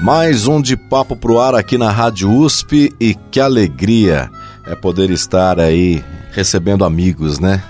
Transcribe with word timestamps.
Mais 0.00 0.46
um 0.46 0.60
de 0.60 0.76
papo 0.76 1.16
pro 1.16 1.40
ar 1.40 1.54
aqui 1.54 1.78
na 1.78 1.90
Rádio 1.90 2.30
USP 2.30 2.94
e 3.00 3.14
que 3.14 3.40
alegria 3.40 4.30
é 4.66 4.74
poder 4.74 5.10
estar 5.10 5.58
aí 5.58 6.04
recebendo 6.32 6.84
amigos, 6.84 7.38
né? 7.38 7.62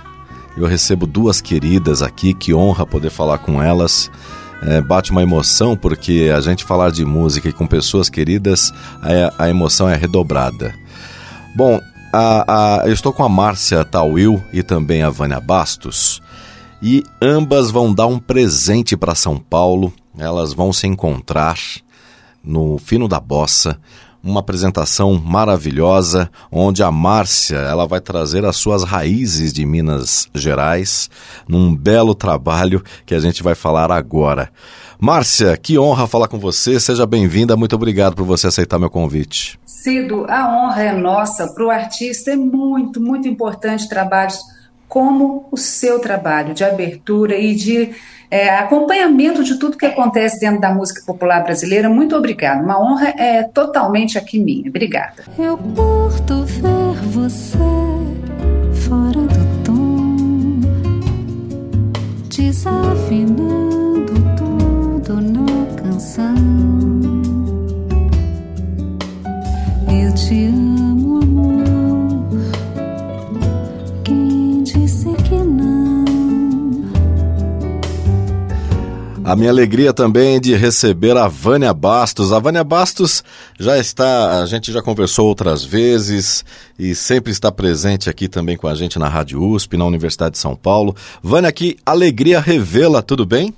Eu 0.57 0.67
recebo 0.67 1.07
duas 1.07 1.41
queridas 1.41 2.03
aqui, 2.03 2.35
que 2.35 2.53
honra 2.53 2.85
poder 2.85 3.11
falar 3.11 3.39
com 3.39 3.63
elas. 3.63 4.11
É, 4.63 4.81
bate 4.81 5.13
uma 5.13 5.23
emoção 5.23 5.77
porque 5.77 6.33
a 6.35 6.41
gente 6.41 6.65
falar 6.65 6.91
de 6.91 7.05
música 7.05 7.49
e 7.49 7.53
com 7.53 7.67
pessoas 7.67 8.11
queridas, 8.11 8.73
a, 9.01 9.45
a 9.45 9.49
emoção 9.49 9.89
é 9.89 9.95
redobrada. 9.95 10.75
Bom, 11.55 11.81
a, 12.13 12.81
a, 12.83 12.87
eu 12.87 12.93
estou 12.93 13.13
com 13.13 13.23
a 13.23 13.29
Márcia 13.29 13.85
Tawil 13.85 14.43
e 14.53 14.65
também 14.65 15.03
a 15.03 15.11
Vânia 15.11 15.41
Bastos 15.41 16.21
e 16.83 17.05
ambas 17.23 17.71
vão 17.71 17.95
dar 17.95 18.07
um 18.07 18.19
presente 18.19 18.97
para 18.97 19.15
São 19.15 19.39
Paulo. 19.39 19.93
Elas 20.19 20.53
vão 20.53 20.73
se 20.73 20.87
encontrar 20.87 21.57
no 22.47 22.79
Fino 22.79 23.09
da 23.09 23.21
Bossa 23.21 23.79
uma 24.27 24.41
apresentação 24.41 25.15
maravilhosa 25.15 26.29
onde 26.51 26.83
a 26.83 26.91
Márcia 26.91 27.59
ela 27.59 27.87
vai 27.87 28.01
trazer 28.01 28.45
as 28.45 28.57
suas 28.57 28.83
raízes 28.83 29.53
de 29.53 29.65
Minas 29.65 30.29
Gerais 30.35 31.09
num 31.47 31.75
belo 31.75 32.15
trabalho 32.15 32.83
que 33.05 33.15
a 33.15 33.21
gente 33.21 33.43
vai 33.43 33.55
falar 33.55 33.93
agora. 33.93 34.51
Márcia, 34.99 35.57
que 35.57 35.79
honra 35.79 36.07
falar 36.07 36.27
com 36.27 36.39
você. 36.39 36.81
Seja 36.81 37.07
bem-vinda. 37.07 37.57
Muito 37.57 37.77
obrigado 37.77 38.17
por 38.17 38.25
você 38.25 38.49
aceitar 38.49 38.79
meu 38.79 38.91
convite. 38.91 39.61
Cido, 39.65 40.27
a 40.29 40.49
honra 40.49 40.83
é 40.83 40.93
nossa. 40.93 41.47
Para 41.53 41.65
o 41.65 41.71
artista 41.71 42.33
é 42.33 42.37
muito, 42.37 43.01
muito 43.01 43.29
importante 43.29 43.89
trabalhos 43.89 44.39
como 44.89 45.49
o 45.51 45.57
seu 45.57 45.99
trabalho 45.99 46.55
de 46.55 46.65
abertura 46.65 47.37
e 47.37 47.55
de 47.55 47.91
é, 48.31 48.51
acompanhamento 48.51 49.43
de 49.45 49.59
tudo 49.59 49.77
que 49.77 49.87
acontece 49.87 50.41
dentro 50.41 50.61
da 50.61 50.73
música 50.73 51.03
popular 51.07 51.43
brasileira. 51.43 51.89
Muito 51.89 52.17
obrigada. 52.17 52.63
Uma 52.63 52.81
honra 52.81 53.09
é 53.17 53.43
totalmente 53.43 54.19
aqui 54.19 54.39
minha. 54.39 54.69
Obrigada. 54.69 55.25
Eu 55.39 55.57
ver 55.57 57.09
você 57.13 57.59
A 79.27 79.35
minha 79.35 79.51
alegria 79.51 79.93
também 79.93 80.41
de 80.41 80.55
receber 80.55 81.17
a 81.17 81.27
Vânia 81.27 81.75
Bastos. 81.75 82.33
A 82.33 82.39
Vânia 82.39 82.63
Bastos 82.63 83.25
já 83.59 83.77
está, 83.77 84.41
a 84.41 84.47
gente 84.47 84.71
já 84.71 84.81
conversou 84.81 85.27
outras 85.27 85.65
vezes 85.65 86.45
e 86.79 86.95
sempre 86.95 87.33
está 87.33 87.51
presente 87.51 88.09
aqui 88.09 88.29
também 88.29 88.57
com 88.57 88.69
a 88.69 88.75
gente 88.77 89.01
na 89.01 89.09
Rádio 89.09 89.43
USP, 89.43 89.77
na 89.77 89.85
Universidade 89.85 90.35
de 90.35 90.39
São 90.39 90.55
Paulo. 90.55 90.95
Vânia, 91.21 91.51
que 91.51 91.77
alegria 91.85 92.39
revê-la, 92.39 93.03
tudo 93.03 93.27
bem? 93.27 93.53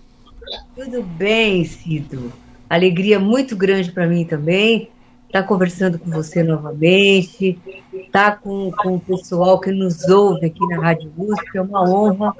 Tudo 0.74 1.02
bem, 1.02 1.66
Cido. 1.66 2.32
Alegria 2.70 3.20
muito 3.20 3.54
grande 3.54 3.92
para 3.92 4.06
mim 4.06 4.24
também 4.24 4.88
estar 5.28 5.42
tá 5.42 5.48
conversando 5.48 5.98
com 5.98 6.10
você 6.10 6.42
novamente, 6.42 7.58
estar 7.92 8.32
tá 8.32 8.36
com, 8.36 8.72
com 8.72 8.96
o 8.96 9.00
pessoal 9.00 9.60
que 9.60 9.70
nos 9.70 10.08
ouve 10.08 10.46
aqui 10.46 10.66
na 10.68 10.80
Rádio 10.80 11.12
USP, 11.16 11.58
é 11.58 11.62
uma 11.62 11.88
honra, 11.88 12.34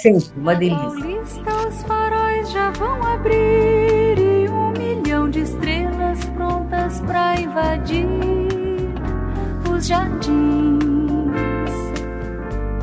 sempre, 0.00 0.28
uma 0.36 0.54
delícia. 0.54 0.86
os 1.66 1.82
faróis 1.82 2.50
já 2.52 2.70
vão 2.72 3.02
abrir 3.02 4.18
e 4.18 4.48
um 4.48 4.70
milhão 4.72 5.30
de 5.30 5.40
estrelas 5.40 6.24
prontas 6.36 7.00
para 7.00 7.40
invadir 7.40 8.06
os 9.74 9.86
jardins 9.86 10.88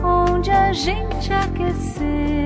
onde 0.04 0.50
a 0.50 0.74
gente 0.74 1.32
aqueceu 1.32 2.45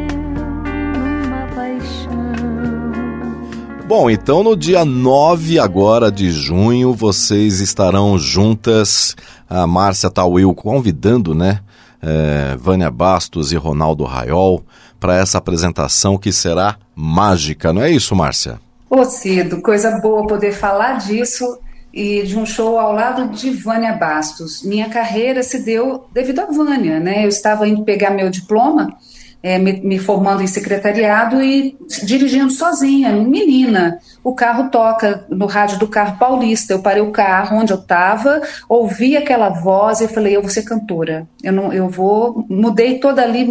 Bom, 3.90 4.08
então 4.08 4.44
no 4.44 4.56
dia 4.56 4.86
9 4.86 5.58
agora 5.58 6.12
de 6.12 6.30
junho, 6.30 6.94
vocês 6.94 7.60
estarão 7.60 8.20
juntas, 8.20 9.16
a 9.50 9.66
Márcia 9.66 10.12
Tawil 10.12 10.54
convidando, 10.54 11.34
né, 11.34 11.62
é, 12.00 12.56
Vânia 12.56 12.92
Bastos 12.92 13.52
e 13.52 13.56
Ronaldo 13.56 14.04
Raiol 14.04 14.64
para 15.00 15.18
essa 15.18 15.40
apresentação 15.40 16.20
que 16.20 16.32
será 16.32 16.78
mágica, 16.96 17.74
não 17.74 17.82
é 17.82 17.90
isso, 17.90 18.16
Márcia? 18.16 18.60
Ô 18.88 19.04
Cido, 19.06 19.60
coisa 19.60 20.00
boa 20.00 20.28
poder 20.28 20.52
falar 20.52 21.00
disso 21.00 21.58
e 21.92 22.22
de 22.22 22.38
um 22.38 22.46
show 22.46 22.78
ao 22.78 22.94
lado 22.94 23.30
de 23.30 23.50
Vânia 23.50 23.94
Bastos. 23.94 24.62
Minha 24.62 24.88
carreira 24.88 25.42
se 25.42 25.66
deu 25.66 26.06
devido 26.14 26.42
a 26.42 26.46
Vânia, 26.46 27.00
né? 27.00 27.26
Eu 27.26 27.30
estava 27.30 27.68
indo 27.68 27.84
pegar 27.84 28.12
meu 28.12 28.30
diploma 28.30 28.96
é, 29.42 29.58
me, 29.58 29.74
me, 29.82 29.98
formando 29.98 30.44
em 30.44 30.48
secretariado 30.48 31.42
e 31.42 31.78
dirigindo 32.04 32.52
sozinha, 32.52 33.12
menina. 33.14 34.00
O 34.22 34.34
carro 34.34 34.70
toca 34.70 35.26
no 35.30 35.46
rádio 35.46 35.80
do 35.80 35.88
carro 35.88 36.18
paulista. 36.18 36.74
Eu 36.74 36.82
parei 36.82 37.02
o 37.02 37.12
carro 37.12 37.58
onde 37.58 37.72
eu 37.72 37.78
estava, 37.78 38.42
ouvi 38.68 39.16
aquela 39.16 39.50
voz 39.50 40.02
e 40.02 40.08
falei: 40.08 40.36
eu 40.36 40.42
vou 40.42 40.50
ser 40.50 40.64
cantora. 40.64 41.26
Eu 41.42 41.54
não, 41.54 41.72
eu 41.72 41.88
vou. 41.88 42.46
Mudei 42.50 43.00
toda 43.00 43.22
ali 43.22 43.48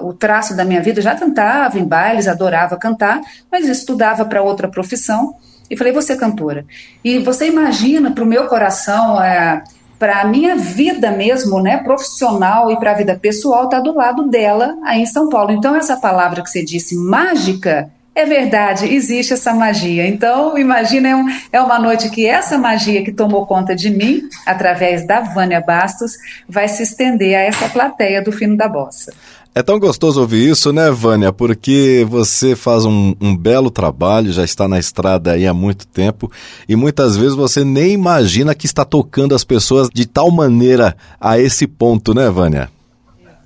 o 0.00 0.12
traço 0.12 0.56
da 0.56 0.64
minha 0.64 0.80
vida. 0.80 1.02
Já 1.02 1.16
cantava 1.16 1.78
em 1.78 1.84
bailes, 1.84 2.28
adorava 2.28 2.76
cantar, 2.76 3.20
mas 3.50 3.68
estudava 3.68 4.24
para 4.24 4.42
outra 4.42 4.68
profissão. 4.68 5.34
E 5.68 5.76
falei: 5.76 5.92
vou 5.92 6.02
ser 6.02 6.16
cantora. 6.16 6.64
E 7.02 7.18
você 7.18 7.48
imagina 7.48 8.12
para 8.12 8.22
o 8.22 8.26
meu 8.26 8.46
coração. 8.46 9.20
É, 9.20 9.64
para 10.02 10.20
a 10.20 10.24
minha 10.24 10.56
vida 10.56 11.12
mesmo, 11.12 11.62
né, 11.62 11.76
profissional 11.76 12.72
e 12.72 12.76
para 12.76 12.90
a 12.90 12.94
vida 12.94 13.16
pessoal, 13.16 13.66
está 13.66 13.78
do 13.78 13.94
lado 13.94 14.28
dela 14.28 14.76
aí 14.82 15.02
em 15.02 15.06
São 15.06 15.28
Paulo. 15.28 15.52
Então, 15.52 15.76
essa 15.76 15.96
palavra 15.96 16.42
que 16.42 16.50
você 16.50 16.64
disse, 16.64 16.96
mágica, 16.96 17.88
é 18.12 18.24
verdade, 18.24 18.92
existe 18.92 19.32
essa 19.32 19.54
magia. 19.54 20.04
Então, 20.04 20.58
imagina, 20.58 21.08
é, 21.08 21.56
é, 21.56 21.60
uma 21.60 21.78
noite 21.78 22.10
que 22.10 22.26
essa 22.26 22.58
magia 22.58 23.04
que 23.04 23.12
tomou 23.12 23.46
conta 23.46 23.76
de 23.76 23.90
mim, 23.90 24.22
através 24.44 25.06
da 25.06 25.20
Vânia 25.20 25.60
Bastos, 25.60 26.14
vai 26.48 26.66
se 26.66 26.82
estender 26.82 27.36
a 27.36 27.42
essa 27.42 27.68
plateia 27.68 28.20
do 28.20 28.32
Fino 28.32 28.56
da 28.56 28.68
Bossa. 28.68 29.14
É 29.54 29.62
tão 29.62 29.78
gostoso 29.78 30.18
ouvir 30.18 30.48
isso, 30.48 30.72
né, 30.72 30.90
Vânia? 30.90 31.30
Porque 31.30 32.06
você 32.08 32.56
faz 32.56 32.86
um, 32.86 33.14
um, 33.20 33.36
belo 33.36 33.70
trabalho, 33.70 34.32
já 34.32 34.42
está 34.42 34.66
na 34.66 34.78
estrada 34.78 35.32
aí 35.32 35.46
há 35.46 35.52
muito 35.52 35.86
tempo 35.86 36.32
e 36.66 36.74
muitas 36.74 37.18
vezes 37.18 37.34
você 37.34 37.62
nem 37.62 37.92
imagina 37.92 38.54
que 38.54 38.64
está 38.64 38.82
tocando 38.82 39.34
as 39.34 39.44
pessoas 39.44 39.90
de 39.92 40.06
tal 40.06 40.30
maneira 40.30 40.96
a 41.20 41.38
esse 41.38 41.66
ponto, 41.66 42.14
né, 42.14 42.30
Vânia? 42.30 42.70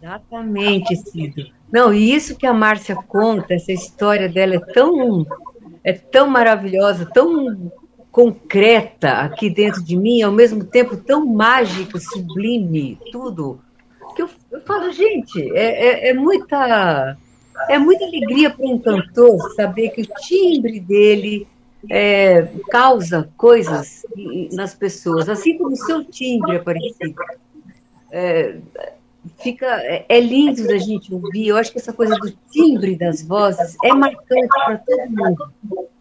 Exatamente, 0.00 0.94
Cido. 0.94 1.42
Não, 1.72 1.92
e 1.92 2.14
isso 2.14 2.36
que 2.36 2.46
a 2.46 2.54
Márcia 2.54 2.94
conta, 2.94 3.54
essa 3.54 3.72
história 3.72 4.28
dela 4.28 4.54
é 4.54 4.60
tão, 4.60 5.26
é 5.82 5.92
tão 5.92 6.28
maravilhosa, 6.28 7.04
tão 7.04 7.72
concreta 8.12 9.10
aqui 9.14 9.50
dentro 9.50 9.82
de 9.82 9.96
mim, 9.96 10.22
ao 10.22 10.30
mesmo 10.30 10.62
tempo 10.62 10.96
tão 10.96 11.26
mágica, 11.26 11.98
sublime, 11.98 12.96
tudo 13.10 13.58
eu, 14.56 14.60
falo, 14.62 14.92
gente, 14.92 15.50
é, 15.56 16.08
é, 16.08 16.08
é 16.10 16.14
muita 16.14 17.16
é 17.68 17.78
muita 17.78 18.04
alegria 18.04 18.50
para 18.50 18.66
um 18.66 18.78
cantor 18.78 19.54
saber 19.54 19.90
que 19.90 20.02
o 20.02 20.06
timbre 20.26 20.78
dele 20.78 21.46
é, 21.90 22.48
causa 22.70 23.30
coisas 23.36 24.04
nas 24.52 24.74
pessoas, 24.74 25.28
assim 25.28 25.56
como 25.56 25.72
o 25.72 25.76
seu 25.76 26.04
timbre 26.04 26.56
é. 26.56 26.62
É, 28.10 28.58
fica, 29.38 29.66
é, 29.82 30.04
é 30.08 30.20
lindo 30.20 30.66
da 30.66 30.78
gente 30.78 31.12
ouvir. 31.12 31.48
Eu 31.48 31.56
acho 31.56 31.72
que 31.72 31.78
essa 31.78 31.92
coisa 31.92 32.14
do 32.16 32.30
timbre 32.50 32.96
das 32.96 33.22
vozes 33.22 33.76
é 33.82 33.92
marcante 33.92 34.48
para 34.48 34.78
todo 34.78 35.10
mundo. 35.10 35.52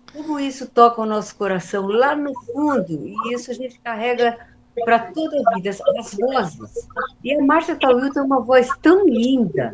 Tudo 0.06 0.40
isso 0.40 0.68
toca 0.68 1.02
o 1.02 1.06
nosso 1.06 1.36
coração 1.36 1.88
lá 1.88 2.16
no 2.16 2.34
fundo, 2.46 3.06
e 3.06 3.34
isso 3.34 3.52
a 3.52 3.54
gente 3.54 3.80
carrega 3.80 4.38
para 4.84 5.00
toda 5.00 5.38
a 5.38 5.56
vida, 5.56 5.70
as 5.70 6.14
vozes. 6.14 6.88
E 7.24 7.34
a 7.34 7.42
Márcia 7.42 7.76
Tawil 7.76 8.12
tem 8.12 8.24
uma 8.24 8.42
voz 8.42 8.68
tão 8.82 9.06
linda. 9.06 9.72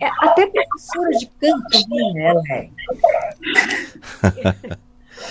É, 0.00 0.08
até 0.20 0.46
professora 0.46 1.10
de 1.10 1.26
canto 1.40 1.88
minha, 1.88 2.28
ela 2.30 2.42
é. 2.50 2.68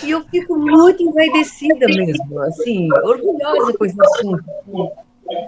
e 0.03 0.11
eu 0.11 0.23
fico 0.25 0.57
muito 0.57 1.01
envaidecida 1.01 1.87
mesmo, 1.87 2.39
assim, 2.39 2.87
orgulhosa 3.03 3.77
com 3.77 3.85
esse 3.85 4.01
assunto, 4.01 4.43
com, 4.65 4.93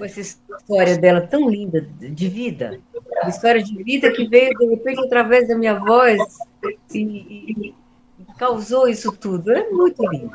essa 0.04 0.22
história 0.22 0.98
dela 0.98 1.22
tão 1.22 1.50
linda 1.50 1.82
de 1.82 2.30
vida. 2.30 2.80
Uma 3.22 3.30
história 3.30 3.62
de 3.62 3.84
vida 3.84 4.12
que 4.12 4.28
veio, 4.28 4.58
de 4.58 4.66
repente, 4.66 5.06
através 5.06 5.48
da 5.48 5.56
minha 5.56 5.76
voz 5.76 6.20
e, 6.94 7.00
e 7.00 7.76
causou 8.38 8.88
isso 8.88 9.12
tudo. 9.12 9.52
É 9.52 9.70
muito 9.70 10.04
lindo. 10.10 10.32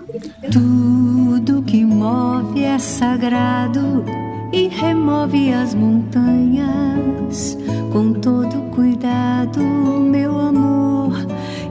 Tudo 0.52 1.62
que 1.62 1.84
move 1.84 2.62
é 2.62 2.78
sagrado 2.78 4.04
e 4.52 4.68
remove 4.68 5.52
as 5.52 5.74
montanhas 5.74 7.56
com 7.92 8.12
todo 8.14 8.70
cuidado, 8.74 9.60
meu 9.60 10.38
amor. 10.38 11.12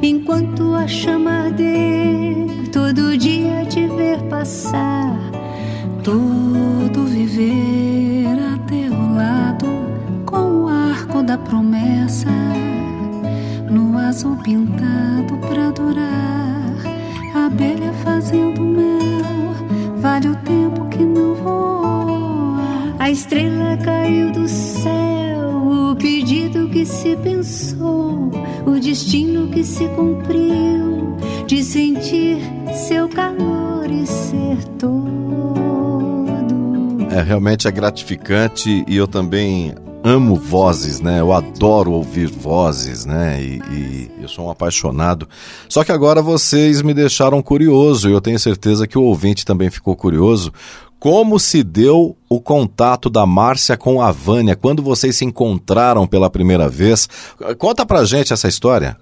Enquanto 0.01 0.73
a 0.75 0.87
chama 0.87 1.45
arder, 1.45 2.69
todo 2.71 3.17
dia 3.17 3.65
te 3.65 3.87
ver 3.87 4.21
passar, 4.23 5.17
todo 6.03 7.05
viver 7.05 8.37
a 8.39 8.57
teu 8.67 8.91
lado 9.15 9.67
com 10.25 10.63
o 10.63 10.67
arco 10.67 11.23
da 11.23 11.37
promessa 11.37 12.29
azul 14.07 14.37
pintado 14.37 15.37
pra 15.49 15.69
durar, 15.71 16.77
abelha 17.35 17.91
fazendo 18.05 18.61
mel, 18.61 19.53
vale 19.97 20.29
o 20.29 20.35
tempo 20.37 20.87
que 20.87 21.03
não 21.03 21.35
voa. 21.35 22.95
A 22.99 23.11
estrela 23.11 23.75
caiu 23.83 24.31
do 24.31 24.47
céu, 24.47 25.91
o 25.91 25.95
pedido 25.97 26.69
que 26.69 26.85
se 26.85 27.17
pensou, 27.17 28.31
o 28.65 28.79
destino 28.79 29.49
que 29.49 29.63
se 29.63 29.85
cumpriu, 29.89 31.17
de 31.45 31.61
sentir 31.61 32.37
seu 32.73 33.09
calor 33.09 33.91
e 33.91 34.07
ser 34.07 34.63
todo. 34.79 35.57
É, 37.11 37.21
realmente 37.21 37.67
é 37.67 37.71
gratificante 37.71 38.85
e 38.87 38.95
eu 38.95 39.07
também 39.07 39.75
amo 40.07 40.35
vozes, 40.35 41.01
né? 41.01 41.19
Eu 41.19 41.33
adoro 41.33 41.91
ouvir 41.91 42.27
vozes, 42.27 43.05
né? 43.05 43.41
E, 43.41 43.61
e, 43.69 44.11
eu 44.21 44.29
sou 44.29 44.47
um 44.47 44.49
apaixonado. 44.49 45.27
Só 45.67 45.83
que 45.83 45.91
agora 45.91 46.21
vocês 46.21 46.81
me 46.81 46.93
deixaram 46.93 47.41
curioso 47.41 48.09
e 48.09 48.13
eu 48.13 48.21
tenho 48.21 48.39
certeza 48.39 48.87
que 48.87 48.97
o 48.97 49.03
ouvinte 49.03 49.45
também 49.45 49.69
ficou 49.69 49.95
curioso. 49.97 50.53
Como 50.97 51.37
se 51.37 51.61
deu 51.61 52.15
o 52.29 52.39
contato 52.39 53.09
da 53.09 53.25
Márcia 53.25 53.75
com 53.75 54.01
a 54.01 54.11
Vânia? 54.11 54.55
Quando 54.55 54.81
vocês 54.81 55.17
se 55.17 55.25
encontraram 55.25 56.07
pela 56.07 56.29
primeira 56.29 56.69
vez? 56.69 57.07
Conta 57.57 57.85
pra 57.85 58.05
gente 58.05 58.31
essa 58.31 58.47
história. 58.47 58.97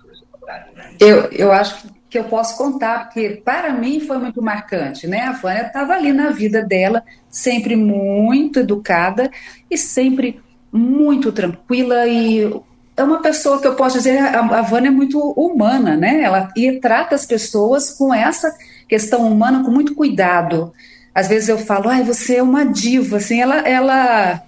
Eu, 0.99 1.29
eu 1.31 1.51
acho 1.51 1.87
que 2.09 2.17
eu 2.17 2.23
posso 2.23 2.57
contar, 2.57 3.05
porque 3.05 3.41
para 3.43 3.73
mim 3.73 3.99
foi 3.99 4.17
muito 4.17 4.41
marcante, 4.41 5.07
né? 5.07 5.21
A 5.21 5.33
Vânia 5.33 5.67
estava 5.67 5.93
ali 5.93 6.11
na 6.11 6.31
vida 6.31 6.63
dela, 6.63 7.03
sempre 7.29 7.75
muito 7.75 8.59
educada 8.59 9.29
e 9.69 9.77
sempre 9.77 10.41
muito 10.75 11.31
tranquila 11.31 12.05
e 12.05 12.53
é 12.97 13.03
uma 13.03 13.21
pessoa 13.21 13.61
que 13.61 13.67
eu 13.67 13.75
posso 13.75 13.97
dizer, 13.97 14.19
a, 14.19 14.61
Vânia 14.61 14.89
é 14.89 14.91
muito 14.91 15.19
humana, 15.31 15.95
né? 15.95 16.21
Ela 16.21 16.49
e 16.55 16.79
trata 16.79 17.15
as 17.15 17.25
pessoas 17.25 17.91
com 17.91 18.13
essa 18.13 18.53
questão 18.87 19.25
humana 19.27 19.63
com 19.63 19.71
muito 19.71 19.95
cuidado. 19.95 20.73
Às 21.13 21.27
vezes 21.27 21.49
eu 21.49 21.57
falo, 21.57 21.89
ai, 21.89 22.03
você 22.03 22.37
é 22.37 22.43
uma 22.43 22.65
diva, 22.65 23.17
assim, 23.17 23.41
ela, 23.41 23.59
ela 23.59 24.41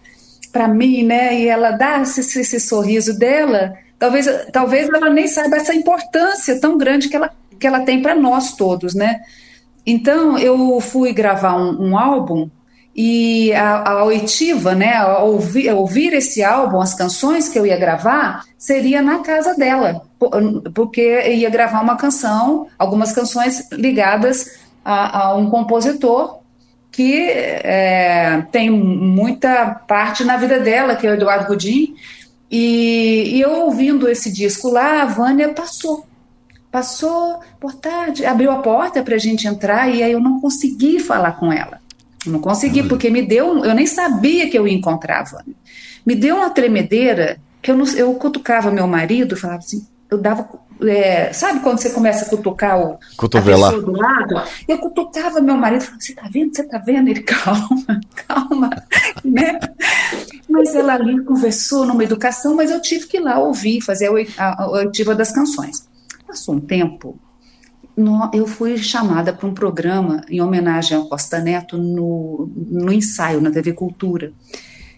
para 0.51 0.67
mim, 0.67 1.03
né? 1.03 1.39
E 1.39 1.47
ela 1.47 1.71
dá 1.71 2.01
esse, 2.01 2.19
esse 2.39 2.59
sorriso 2.59 3.17
dela, 3.17 3.73
talvez, 3.97 4.27
talvez 4.51 4.89
ela 4.89 5.09
nem 5.09 5.27
saiba 5.27 5.55
essa 5.55 5.73
importância 5.73 6.59
tão 6.59 6.77
grande 6.77 7.09
que 7.09 7.15
ela, 7.15 7.31
que 7.59 7.67
ela 7.67 7.81
tem 7.81 8.01
para 8.01 8.15
nós 8.15 8.55
todos, 8.55 8.93
né? 8.93 9.21
Então 9.85 10.37
eu 10.37 10.79
fui 10.81 11.13
gravar 11.13 11.55
um, 11.55 11.89
um 11.89 11.97
álbum 11.97 12.49
e 12.97 13.53
a, 13.53 13.91
a 13.91 14.03
oitiva, 14.05 14.73
né, 14.73 14.95
a 14.95 15.19
ouvir, 15.19 15.69
a 15.69 15.75
ouvir, 15.75 16.13
esse 16.13 16.43
álbum, 16.43 16.81
as 16.81 16.95
canções 16.95 17.47
que 17.47 17.59
eu 17.59 17.63
ia 17.63 17.77
gravar, 17.77 18.43
seria 18.57 19.03
na 19.03 19.19
casa 19.19 19.53
dela, 19.53 20.01
porque 20.73 21.01
eu 21.01 21.33
ia 21.33 21.49
gravar 21.49 21.81
uma 21.81 21.95
canção, 21.95 22.67
algumas 22.77 23.11
canções 23.11 23.69
ligadas 23.71 24.57
a, 24.83 25.25
a 25.25 25.35
um 25.35 25.47
compositor 25.47 26.39
que 26.91 27.29
é, 27.29 28.43
tem 28.51 28.71
muita 28.71 29.75
parte 29.87 30.23
na 30.23 30.35
vida 30.35 30.59
dela, 30.59 30.95
que 30.95 31.05
é 31.05 31.11
o 31.11 31.13
Eduardo 31.13 31.45
Godin, 31.45 31.93
e, 32.49 33.35
e 33.35 33.41
eu 33.41 33.65
ouvindo 33.65 34.09
esse 34.09 34.31
disco 34.31 34.69
lá, 34.69 35.03
a 35.03 35.05
Vânia 35.05 35.49
passou, 35.49 36.07
passou 36.71 37.41
por 37.59 37.75
tarde, 37.75 38.25
abriu 38.25 38.49
a 38.49 38.57
porta 38.57 39.03
para 39.03 39.13
a 39.13 39.19
gente 39.19 39.47
entrar 39.47 39.93
e 39.93 40.01
aí 40.01 40.11
eu 40.11 40.19
não 40.19 40.41
consegui 40.41 40.99
falar 40.99 41.33
com 41.33 41.53
ela. 41.53 41.79
Não 42.27 42.39
consegui, 42.39 42.83
porque 42.83 43.09
me 43.09 43.21
deu. 43.21 43.63
Eu 43.63 43.73
nem 43.73 43.87
sabia 43.87 44.49
que 44.49 44.57
eu 44.57 44.67
ia 44.67 44.73
encontrar 44.75 45.21
a 45.21 45.23
Vânia. 45.23 45.55
Me 46.05 46.15
deu 46.15 46.37
uma 46.37 46.49
tremedeira 46.49 47.39
que 47.61 47.71
eu, 47.71 47.77
não, 47.77 47.85
eu 47.85 48.13
cutucava 48.15 48.71
meu 48.71 48.87
marido, 48.87 49.35
falava 49.35 49.59
assim, 49.59 49.85
eu 50.09 50.17
dava. 50.17 50.47
É, 50.79 51.33
sabe 51.33 51.59
quando 51.61 51.79
você 51.79 51.89
começa 51.89 52.25
a 52.25 52.29
cutucar 52.29 52.79
o, 52.79 52.99
Cotovelar. 53.17 53.71
a 53.71 53.73
pessoa 53.73 53.91
do 53.91 53.99
lado? 53.99 54.41
Eu 54.67 54.77
cutucava 54.77 55.41
meu 55.41 55.57
marido, 55.57 55.81
falava, 55.81 56.01
você 56.01 56.13
tá 56.13 56.29
vendo? 56.31 56.55
Você 56.55 56.63
tá 56.63 56.77
vendo? 56.77 57.09
Ele, 57.09 57.21
calma, 57.23 57.99
calma, 58.27 58.69
né? 59.25 59.59
Mas 60.47 60.75
ela 60.75 60.93
ali 60.93 61.23
conversou 61.25 61.85
numa 61.85 62.03
educação, 62.03 62.55
mas 62.55 62.69
eu 62.69 62.81
tive 62.81 63.07
que 63.07 63.17
ir 63.17 63.21
lá 63.21 63.39
ouvir, 63.39 63.81
fazer 63.81 64.09
a 64.37 64.69
oitiva 64.69 65.15
das 65.15 65.31
canções. 65.31 65.87
Passou 66.27 66.55
um 66.55 66.59
tempo, 66.59 67.19
no, 67.97 68.29
eu 68.31 68.45
fui 68.45 68.77
chamada 68.77 69.33
para 69.33 69.47
um 69.47 69.53
programa 69.53 70.23
em 70.29 70.39
homenagem 70.39 70.95
ao 70.95 71.09
Costa 71.09 71.39
Neto 71.39 71.77
no, 71.77 72.47
no 72.55 72.93
ensaio, 72.93 73.41
na 73.41 73.49
TV 73.49 73.73
Cultura. 73.73 74.31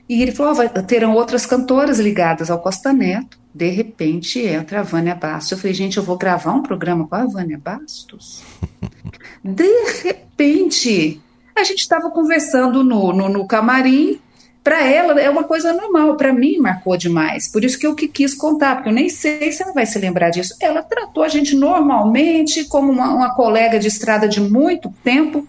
E 0.07 0.21
ele 0.21 0.33
falou: 0.33 0.53
oh, 0.53 0.83
terão 0.83 1.13
outras 1.13 1.45
cantoras 1.45 1.99
ligadas 1.99 2.51
ao 2.51 2.59
Costa 2.59 2.91
Neto. 2.91 3.39
De 3.55 3.69
repente 3.69 4.39
entra 4.39 4.81
a 4.81 4.83
Vânia 4.83 5.15
Bastos. 5.15 5.53
Eu 5.53 5.57
falei: 5.57 5.73
gente, 5.73 5.97
eu 5.97 6.03
vou 6.03 6.17
gravar 6.17 6.51
um 6.51 6.61
programa 6.61 7.07
com 7.07 7.15
a 7.15 7.25
Vânia 7.25 7.57
Bastos? 7.57 8.43
De 9.41 10.01
repente, 10.03 11.21
a 11.55 11.63
gente 11.63 11.79
estava 11.79 12.11
conversando 12.11 12.83
no, 12.83 13.13
no, 13.13 13.29
no 13.29 13.47
camarim 13.47 14.19
para 14.69 14.85
ela 14.85 15.19
é 15.19 15.27
uma 15.27 15.45
coisa 15.45 15.73
normal, 15.73 16.15
para 16.15 16.31
mim 16.31 16.59
marcou 16.59 16.95
demais. 16.95 17.51
Por 17.51 17.63
isso 17.65 17.79
que 17.79 17.87
eu 17.87 17.95
que 17.95 18.07
quis 18.07 18.35
contar, 18.35 18.75
porque 18.75 18.89
eu 18.89 18.93
nem 18.93 19.09
sei 19.09 19.51
se 19.51 19.63
ela 19.63 19.73
vai 19.73 19.83
se 19.83 19.97
lembrar 19.97 20.29
disso. 20.29 20.53
Ela 20.61 20.83
tratou 20.83 21.23
a 21.23 21.27
gente 21.27 21.55
normalmente, 21.55 22.65
como 22.65 22.91
uma, 22.91 23.11
uma 23.11 23.33
colega 23.33 23.79
de 23.79 23.87
estrada 23.87 24.27
de 24.27 24.39
muito 24.39 24.93
tempo. 25.03 25.47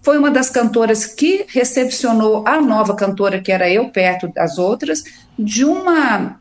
Foi 0.00 0.16
uma 0.16 0.30
das 0.30 0.50
cantoras 0.50 1.04
que 1.04 1.46
recepcionou 1.48 2.46
a 2.46 2.60
nova 2.60 2.94
cantora, 2.94 3.40
que 3.40 3.50
era 3.50 3.68
eu, 3.68 3.88
perto 3.88 4.28
das 4.28 4.56
outras, 4.56 5.02
de 5.36 5.64
uma 5.64 6.38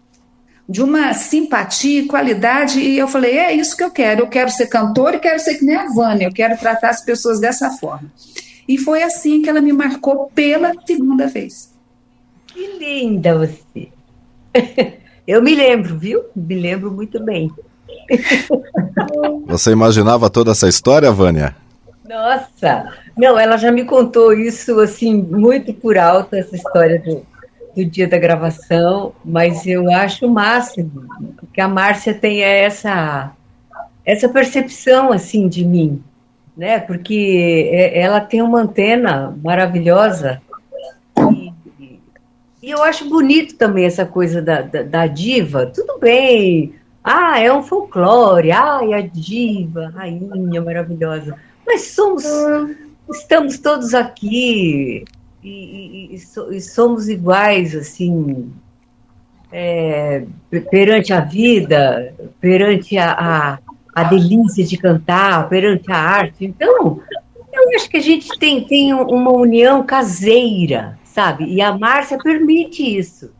de 0.67 0.83
uma 0.83 1.15
simpatia 1.15 2.01
e 2.01 2.05
qualidade, 2.05 2.79
e 2.79 2.95
eu 2.95 3.07
falei, 3.07 3.39
é 3.39 3.51
isso 3.55 3.75
que 3.75 3.83
eu 3.83 3.89
quero, 3.89 4.21
eu 4.21 4.27
quero 4.27 4.51
ser 4.51 4.67
cantora 4.67 5.15
e 5.15 5.19
quero 5.19 5.39
ser 5.39 5.55
que 5.55 5.65
nem 5.65 5.75
a 5.75 5.87
Vânia, 5.87 6.27
eu 6.27 6.31
quero 6.31 6.55
tratar 6.59 6.91
as 6.91 7.03
pessoas 7.03 7.39
dessa 7.39 7.71
forma. 7.71 8.11
E 8.67 8.77
foi 8.77 9.01
assim 9.01 9.41
que 9.41 9.49
ela 9.49 9.61
me 9.61 9.73
marcou 9.73 10.29
pela 10.35 10.71
segunda 10.85 11.25
vez. 11.25 11.78
Que 12.59 12.77
linda 12.77 13.37
você. 13.37 13.87
Eu 15.25 15.41
me 15.41 15.55
lembro, 15.55 15.97
viu? 15.97 16.25
Me 16.35 16.55
lembro 16.55 16.91
muito 16.91 17.23
bem. 17.23 17.49
Você 19.47 19.71
imaginava 19.71 20.29
toda 20.29 20.51
essa 20.51 20.67
história, 20.67 21.09
Vânia? 21.09 21.55
Nossa! 22.03 22.91
Não, 23.15 23.39
ela 23.39 23.55
já 23.55 23.71
me 23.71 23.85
contou 23.85 24.33
isso 24.33 24.77
assim, 24.81 25.21
muito 25.21 25.73
por 25.73 25.97
alto, 25.97 26.35
essa 26.35 26.53
história 26.53 26.99
do, 26.99 27.25
do 27.75 27.85
dia 27.85 28.09
da 28.09 28.17
gravação, 28.17 29.13
mas 29.23 29.65
eu 29.65 29.89
acho 29.89 30.25
o 30.25 30.29
máximo 30.29 31.07
que 31.53 31.61
a 31.61 31.67
Márcia 31.67 32.13
tenha 32.13 32.47
essa, 32.47 33.31
essa 34.03 34.27
percepção 34.27 35.13
assim 35.13 35.47
de 35.47 35.63
mim, 35.63 36.03
né? 36.57 36.79
Porque 36.79 37.69
é, 37.71 38.01
ela 38.01 38.19
tem 38.19 38.41
uma 38.41 38.61
antena 38.61 39.33
maravilhosa 39.41 40.41
e 42.61 42.71
eu 42.71 42.83
acho 42.83 43.07
bonito 43.07 43.55
também 43.55 43.85
essa 43.85 44.05
coisa 44.05 44.41
da, 44.41 44.61
da, 44.61 44.83
da, 44.83 45.07
diva. 45.07 45.65
Tudo 45.67 45.97
bem. 45.97 46.75
Ah, 47.01 47.39
é 47.39 47.51
um 47.53 47.63
folclore. 47.63 48.51
Ah, 48.51 48.81
é 48.83 48.95
a 48.95 49.01
diva, 49.01 49.85
a 49.85 49.99
rainha 49.99 50.61
maravilhosa. 50.61 51.37
Mas 51.65 51.81
somos, 51.83 52.25
estamos 53.09 53.59
todos 53.59 53.93
aqui 53.93 55.05
e, 55.41 55.49
e, 55.49 56.15
e, 56.15 56.57
e 56.57 56.61
somos 56.61 57.07
iguais, 57.07 57.73
assim, 57.73 58.51
é, 59.51 60.25
perante 60.69 61.13
a 61.13 61.21
vida, 61.21 62.13
perante 62.41 62.97
a, 62.97 63.11
a, 63.13 63.59
a, 63.95 64.03
delícia 64.03 64.65
de 64.65 64.75
cantar, 64.77 65.47
perante 65.47 65.89
a 65.89 65.97
arte. 65.97 66.43
Então, 66.43 66.99
eu 67.53 67.75
acho 67.75 67.89
que 67.89 67.97
a 67.97 68.01
gente 68.01 68.37
tem, 68.37 68.65
tem 68.65 68.93
uma 68.93 69.31
união 69.31 69.81
caseira 69.85 70.98
sabe? 71.13 71.45
E 71.45 71.61
a 71.61 71.77
Márcia 71.77 72.17
permite 72.17 72.83
isso. 72.83 73.31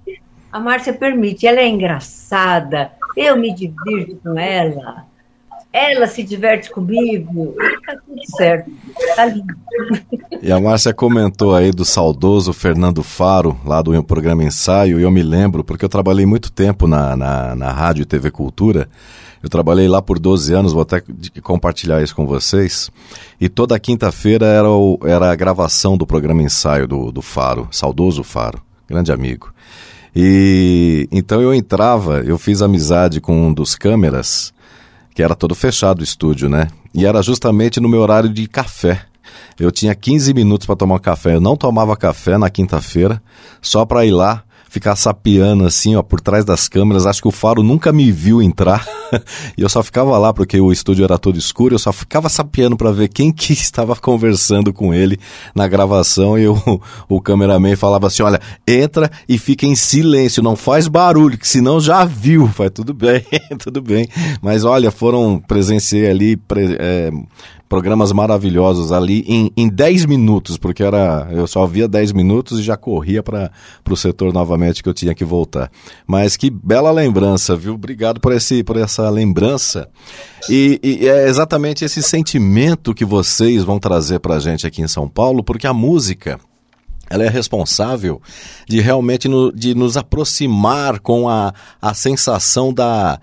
A 0.52 0.60
Márcia 0.60 0.94
permite, 0.94 1.46
ela 1.46 1.60
é 1.60 1.68
engraçada, 1.68 2.92
eu 3.16 3.38
me 3.38 3.54
divirto 3.54 4.18
com 4.24 4.38
ela. 4.40 5.06
ela 5.72 6.08
se 6.08 6.24
diverte 6.24 6.72
comigo, 6.72 7.56
tá 7.86 7.96
tudo 8.04 8.22
certo, 8.36 8.72
tá 9.16 9.26
lindo. 9.26 9.54
E 10.42 10.54
a 10.54 10.60
Márcia 10.60 10.94
comentou 10.94 11.54
aí 11.54 11.70
do 11.70 11.84
saudoso 11.84 12.54
Fernando 12.54 13.04
Faro, 13.04 13.60
lá 13.66 13.82
do 13.82 14.02
programa 14.02 14.42
Ensaio, 14.42 14.98
e 14.98 15.04
eu 15.04 15.12
me 15.12 15.22
lembro, 15.22 15.66
porque 15.66 15.84
eu 15.84 15.90
trabalhei 15.90 16.26
muito 16.26 16.50
tempo 16.50 16.88
na, 16.88 17.14
na, 17.16 17.56
na 17.58 17.72
Rádio 17.74 18.04
e 18.04 18.06
TV 18.06 18.32
Cultura, 18.32 18.88
eu 19.42 19.50
trabalhei 19.50 19.88
lá 19.88 20.02
por 20.02 20.20
12 20.20 20.54
anos, 20.54 20.74
vou 20.74 20.82
até 20.82 21.02
compartilhar 21.42 22.02
isso 22.02 22.16
com 22.16 22.26
vocês. 22.26 22.92
E 23.40 23.48
toda 23.48 23.80
quinta-feira 23.80 24.46
era, 24.46 24.68
era 25.06 25.32
a 25.32 25.36
gravação 25.36 25.98
do 25.98 26.06
programa 26.06 26.44
Ensaio 26.44 26.88
do, 26.88 27.12
do 27.12 27.22
Faro, 27.22 27.68
saudoso 27.72 28.24
Faro, 28.24 28.62
grande 28.88 29.12
amigo. 29.12 29.54
E 30.16 31.08
então 31.12 31.42
eu 31.42 31.54
entrava, 31.54 32.22
eu 32.22 32.38
fiz 32.38 32.62
amizade 32.62 33.22
com 33.22 33.48
um 33.48 33.54
dos 33.54 33.76
câmeras, 33.76 34.54
que 35.16 35.24
era 35.24 35.36
todo 35.36 35.56
fechado 35.56 36.02
o 36.02 36.04
estúdio, 36.04 36.50
né? 36.50 36.68
E 36.94 37.06
era 37.06 37.22
justamente 37.22 37.80
no 37.80 37.88
meu 37.88 38.02
horário 38.02 38.30
de 38.30 38.48
café. 38.48 39.04
Eu 39.58 39.72
tinha 39.72 39.94
15 39.94 40.34
minutos 40.34 40.66
para 40.66 40.76
tomar 40.76 41.00
café. 41.00 41.36
Eu 41.36 41.42
não 41.42 41.56
tomava 41.56 41.96
café 41.96 42.38
na 42.38 42.50
quinta-feira, 42.50 43.22
só 43.62 43.86
para 43.86 44.06
ir 44.06 44.12
lá 44.12 44.44
ficar 44.70 44.96
sapeando 44.96 45.66
assim, 45.66 45.96
ó, 45.96 46.04
por 46.04 46.22
trás 46.22 46.46
das 46.46 46.68
câmeras. 46.68 47.06
Acho 47.06 47.24
que 47.24 47.28
o 47.28 47.32
Faro 47.32 47.64
nunca 47.64 47.92
me 47.92 48.12
viu 48.12 48.42
entrar. 48.42 48.88
e 49.58 49.62
eu 49.62 49.68
só 49.68 49.82
ficava 49.82 50.18
lá 50.18 50.32
porque 50.32 50.62
o 50.62 50.72
estúdio 50.72 51.04
era 51.04 51.18
todo 51.18 51.38
escuro, 51.38 51.76
eu 51.76 51.80
só 51.80 51.92
ficava 51.92 52.30
sapeando 52.30 52.78
para 52.78 52.92
ver 52.92 53.10
quem 53.10 53.32
que 53.32 53.52
estava 53.54 53.96
conversando 53.96 54.72
com 54.72 54.94
ele 54.94 55.20
na 55.56 55.68
gravação 55.68 56.38
e 56.38 56.48
o, 56.48 56.56
o 57.10 57.20
cameraman 57.20 57.76
falava 57.76 58.08
assim: 58.08 58.22
"Olha, 58.22 58.40
entra 58.68 59.10
e 59.28 59.38
fica 59.38 59.66
em 59.66 59.76
silêncio, 59.76 60.44
não 60.44 60.56
faz 60.56 60.88
barulho, 60.88 61.38
que 61.38 61.48
senão 61.48 61.80
já 61.80 62.06
viu". 62.06 62.46
Vai 62.46 62.70
tudo 62.70 62.94
bem, 62.94 63.26
tudo 63.58 63.82
bem. 63.82 64.08
Mas 64.42 64.64
olha, 64.64 64.92
foram 64.92 65.42
presenciei 65.48 66.08
ali 66.08 66.38
pre, 66.38 66.78
é, 66.80 67.12
programas 67.70 68.12
maravilhosos 68.12 68.92
ali 68.92 69.24
em, 69.28 69.52
em 69.56 69.70
10 69.70 70.08
minutos, 70.08 70.58
porque 70.58 70.84
era 70.84 71.30
eu 71.32 71.46
só 71.46 71.68
via 71.68 71.88
10 71.88 72.12
minutos 72.14 72.60
e 72.60 72.64
já 72.64 72.76
corria 72.76 73.22
para 73.22 73.52
o 73.88 73.96
setor 73.96 74.34
novamente 74.34 74.82
que 74.82 74.90
eu 74.90 74.94
tinha 74.94 75.14
que 75.14 75.24
voltar. 75.24 75.72
Mas 76.08 76.36
que 76.36 76.50
bela 76.50 76.92
lembrança, 76.92 77.56
viu? 77.56 77.76
Obrigado 77.76 78.20
por, 78.20 78.34
esse, 78.34 78.64
por 78.64 78.76
essa 78.76 79.08
lembrança. 79.12 79.88
E, 80.50 80.80
e 80.82 81.08
é 81.08 81.30
exatamente 81.30 81.86
esse 81.86 82.02
sentimento 82.02 82.94
que 82.94 83.06
vocês 83.06 83.64
vão 83.64 83.78
trazer 83.78 84.20
para 84.20 84.36
a 84.36 84.40
gente 84.40 84.66
aqui 84.66 84.82
em 84.82 84.88
São 84.88 85.08
Paulo, 85.08 85.44
porque 85.44 85.68
a 85.68 85.74
música 85.74 86.40
ela 87.08 87.24
é 87.24 87.30
responsável 87.30 88.22
de 88.68 88.80
realmente 88.82 89.28
no, 89.28 89.52
de 89.52 89.76
nos 89.76 89.96
aproximar 89.96 91.00
com 91.00 91.30
a, 91.30 91.54
a 91.82 91.94
sensação 91.94 92.74
da, 92.74 93.20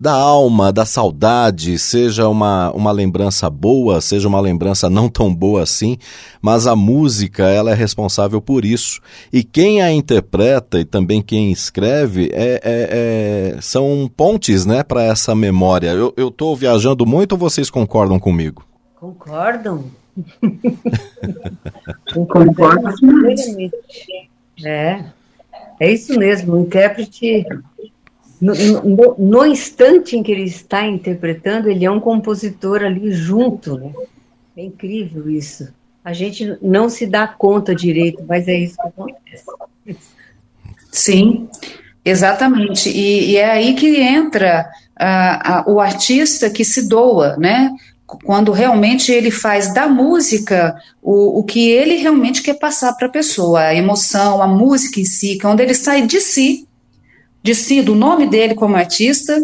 da 0.00 0.14
alma, 0.14 0.72
da 0.72 0.86
saudade, 0.86 1.78
seja 1.78 2.26
uma, 2.26 2.72
uma 2.72 2.90
lembrança 2.90 3.50
boa, 3.50 4.00
seja 4.00 4.26
uma 4.26 4.40
lembrança 4.40 4.88
não 4.88 5.10
tão 5.10 5.34
boa 5.34 5.62
assim, 5.62 5.98
mas 6.40 6.66
a 6.66 6.74
música 6.74 7.44
ela 7.44 7.70
é 7.70 7.74
responsável 7.74 8.40
por 8.40 8.64
isso. 8.64 9.02
E 9.30 9.44
quem 9.44 9.82
a 9.82 9.92
interpreta 9.92 10.80
e 10.80 10.86
também 10.86 11.20
quem 11.20 11.52
escreve 11.52 12.30
é, 12.32 12.60
é, 12.64 13.52
é 13.54 13.60
são 13.60 14.10
pontes 14.16 14.64
né, 14.64 14.82
para 14.82 15.02
essa 15.02 15.34
memória. 15.34 15.90
Eu 15.90 16.28
estou 16.28 16.56
viajando 16.56 17.04
muito 17.04 17.32
ou 17.32 17.38
vocês 17.38 17.68
concordam 17.68 18.18
comigo? 18.18 18.64
Concordam. 18.98 19.84
Concordam. 22.12 22.92
É, 24.64 25.04
é 25.78 25.92
isso 25.92 26.18
mesmo. 26.18 26.54
O 26.54 26.60
intérprete 26.60 27.46
no, 28.40 28.54
no, 28.54 29.14
no, 29.18 29.46
instante 29.46 30.16
em 30.16 30.22
que 30.22 30.32
ele 30.32 30.44
está 30.44 30.86
interpretando, 30.86 31.68
ele 31.68 31.84
é 31.84 31.90
um 31.90 32.00
compositor 32.00 32.82
ali 32.82 33.12
junto, 33.12 33.76
né? 33.76 33.92
É 34.56 34.64
incrível 34.64 35.28
isso. 35.30 35.68
A 36.02 36.14
gente 36.14 36.56
não 36.62 36.88
se 36.88 37.06
dá 37.06 37.28
conta 37.28 37.74
direito, 37.74 38.24
mas 38.26 38.48
é 38.48 38.54
isso 38.54 38.76
que 38.76 38.88
acontece. 38.88 39.44
Sim, 40.90 41.48
exatamente. 42.02 42.88
E, 42.88 43.32
e 43.32 43.36
é 43.36 43.50
aí 43.50 43.74
que 43.74 44.00
entra 44.00 44.70
uh, 44.98 45.72
o 45.72 45.78
artista 45.78 46.48
que 46.48 46.64
se 46.64 46.88
doa, 46.88 47.36
né? 47.36 47.70
Quando 48.24 48.50
realmente 48.50 49.12
ele 49.12 49.30
faz 49.30 49.72
da 49.72 49.86
música 49.86 50.74
o, 51.02 51.40
o 51.40 51.44
que 51.44 51.70
ele 51.70 51.96
realmente 51.96 52.42
quer 52.42 52.58
passar 52.58 52.94
para 52.94 53.06
a 53.06 53.10
pessoa, 53.10 53.60
a 53.60 53.74
emoção, 53.74 54.42
a 54.42 54.48
música 54.48 54.98
em 54.98 55.04
si, 55.04 55.38
quando 55.38 55.60
ele 55.60 55.74
sai 55.74 56.06
de 56.06 56.20
si 56.20 56.66
de 57.42 57.54
si, 57.54 57.82
do 57.82 57.94
nome 57.94 58.26
dele 58.26 58.54
como 58.54 58.76
artista 58.76 59.40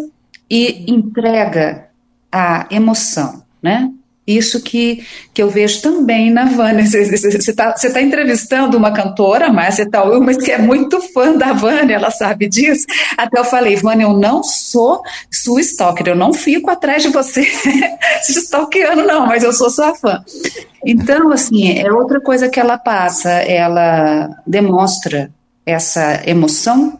e 0.49 0.91
entrega 0.91 1.87
a 2.31 2.67
emoção, 2.69 3.43
né? 3.61 3.91
Isso 4.27 4.61
que, 4.61 5.05
que 5.33 5.41
eu 5.41 5.49
vejo 5.49 5.81
também 5.81 6.29
na 6.29 6.43
Vânia. 6.43 6.85
Você 6.85 7.37
está 7.37 7.71
tá 7.71 8.01
entrevistando 8.01 8.75
uma 8.75 8.91
cantora, 8.91 9.53
Márcia 9.53 9.89
Tauil, 9.89 10.19
mas 10.19 10.35
que 10.35 10.51
é 10.51 10.57
muito 10.57 10.99
fã 11.13 11.31
da 11.37 11.53
Vânia, 11.53 11.95
ela 11.95 12.11
sabe 12.11 12.49
disso. 12.49 12.85
Até 13.17 13.39
eu 13.39 13.45
falei, 13.45 13.77
Vânia, 13.77 14.03
eu 14.03 14.11
não 14.11 14.43
sou 14.43 15.01
sua 15.31 15.61
stalker, 15.61 16.09
eu 16.09 16.15
não 16.15 16.33
fico 16.33 16.69
atrás 16.69 17.03
de 17.03 17.09
você 17.09 17.45
te 18.25 18.31
stalkeando, 18.33 19.05
não, 19.05 19.25
mas 19.25 19.43
eu 19.43 19.53
sou 19.53 19.69
sua 19.69 19.95
fã. 19.95 20.21
Então, 20.85 21.31
assim, 21.31 21.79
é 21.79 21.89
outra 21.89 22.19
coisa 22.19 22.49
que 22.49 22.59
ela 22.59 22.77
passa, 22.77 23.31
ela 23.31 24.29
demonstra 24.45 25.31
essa 25.65 26.21
emoção 26.25 26.99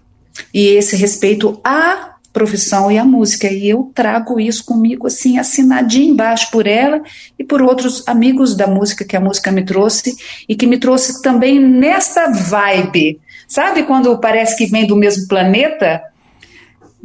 e 0.54 0.68
esse 0.68 0.96
respeito 0.96 1.60
à 1.64 2.18
profissão 2.38 2.92
e 2.92 3.00
à 3.00 3.04
música. 3.04 3.48
E 3.48 3.68
eu 3.68 3.92
trago 3.96 4.40
isso 4.40 4.64
comigo, 4.64 5.08
assim, 5.08 5.40
assinadinho 5.40 6.12
embaixo 6.12 6.52
por 6.52 6.68
ela 6.68 7.02
e 7.38 7.44
por 7.44 7.64
outros 7.64 8.08
amigos 8.08 8.56
da 8.56 8.68
música 8.68 9.04
que 9.04 9.16
a 9.16 9.20
música 9.20 9.52
me 9.52 9.66
trouxe 9.66 10.16
e 10.48 10.56
que 10.56 10.68
me 10.68 10.78
trouxe 10.78 11.22
também 11.24 11.60
nessa 11.60 12.28
vibe. 12.32 13.20
Sabe 13.48 13.84
quando 13.84 14.20
parece 14.20 14.56
que 14.56 14.68
vem 14.68 14.86
do 14.86 14.96
mesmo 14.96 15.28
planeta? 15.28 16.02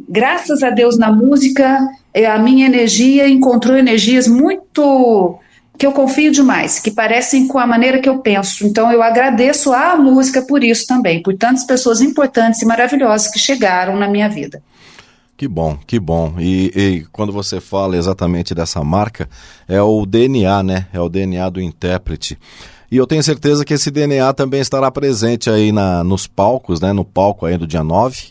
Graças 0.07 0.61
a 0.61 0.69
Deus 0.69 0.99
na 0.99 1.11
música, 1.11 1.79
a 2.13 2.37
minha 2.37 2.67
energia 2.67 3.27
encontrou 3.27 3.75
energias 3.75 4.27
muito 4.27 5.39
que 5.77 5.85
eu 5.85 5.91
confio 5.91 6.31
demais, 6.31 6.79
que 6.79 6.91
parecem 6.91 7.47
com 7.47 7.57
a 7.57 7.65
maneira 7.65 7.99
que 7.99 8.07
eu 8.07 8.19
penso. 8.19 8.65
Então 8.65 8.91
eu 8.91 9.01
agradeço 9.01 9.73
à 9.73 9.95
música 9.95 10.41
por 10.41 10.63
isso 10.63 10.85
também, 10.87 11.21
por 11.21 11.35
tantas 11.35 11.65
pessoas 11.65 12.01
importantes 12.01 12.61
e 12.61 12.65
maravilhosas 12.65 13.27
que 13.27 13.39
chegaram 13.39 13.95
na 13.97 14.07
minha 14.07 14.29
vida. 14.29 14.61
Que 15.35 15.47
bom, 15.47 15.77
que 15.87 15.99
bom. 15.99 16.35
E, 16.39 16.71
e, 16.75 17.05
quando 17.11 17.33
você 17.33 17.59
fala 17.59 17.97
exatamente 17.97 18.53
dessa 18.53 18.83
marca, 18.83 19.27
é 19.67 19.81
o 19.81 20.05
DNA, 20.05 20.63
né? 20.63 20.87
É 20.93 20.99
o 21.01 21.09
DNA 21.09 21.49
do 21.49 21.59
intérprete. 21.59 22.37
E 22.89 22.97
eu 22.97 23.07
tenho 23.07 23.23
certeza 23.23 23.65
que 23.65 23.73
esse 23.73 23.89
DNA 23.89 24.31
também 24.33 24.61
estará 24.61 24.91
presente 24.91 25.49
aí 25.49 25.71
na, 25.71 26.03
nos 26.03 26.27
palcos, 26.27 26.79
né? 26.79 26.93
No 26.93 27.03
palco 27.03 27.47
aí 27.47 27.57
do 27.57 27.65
dia 27.65 27.83
9, 27.83 28.27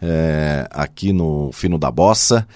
é, 0.00 0.66
aqui 0.70 1.12
no 1.12 1.50
Fino 1.52 1.76
da 1.76 1.90
Bossa. 1.90 2.48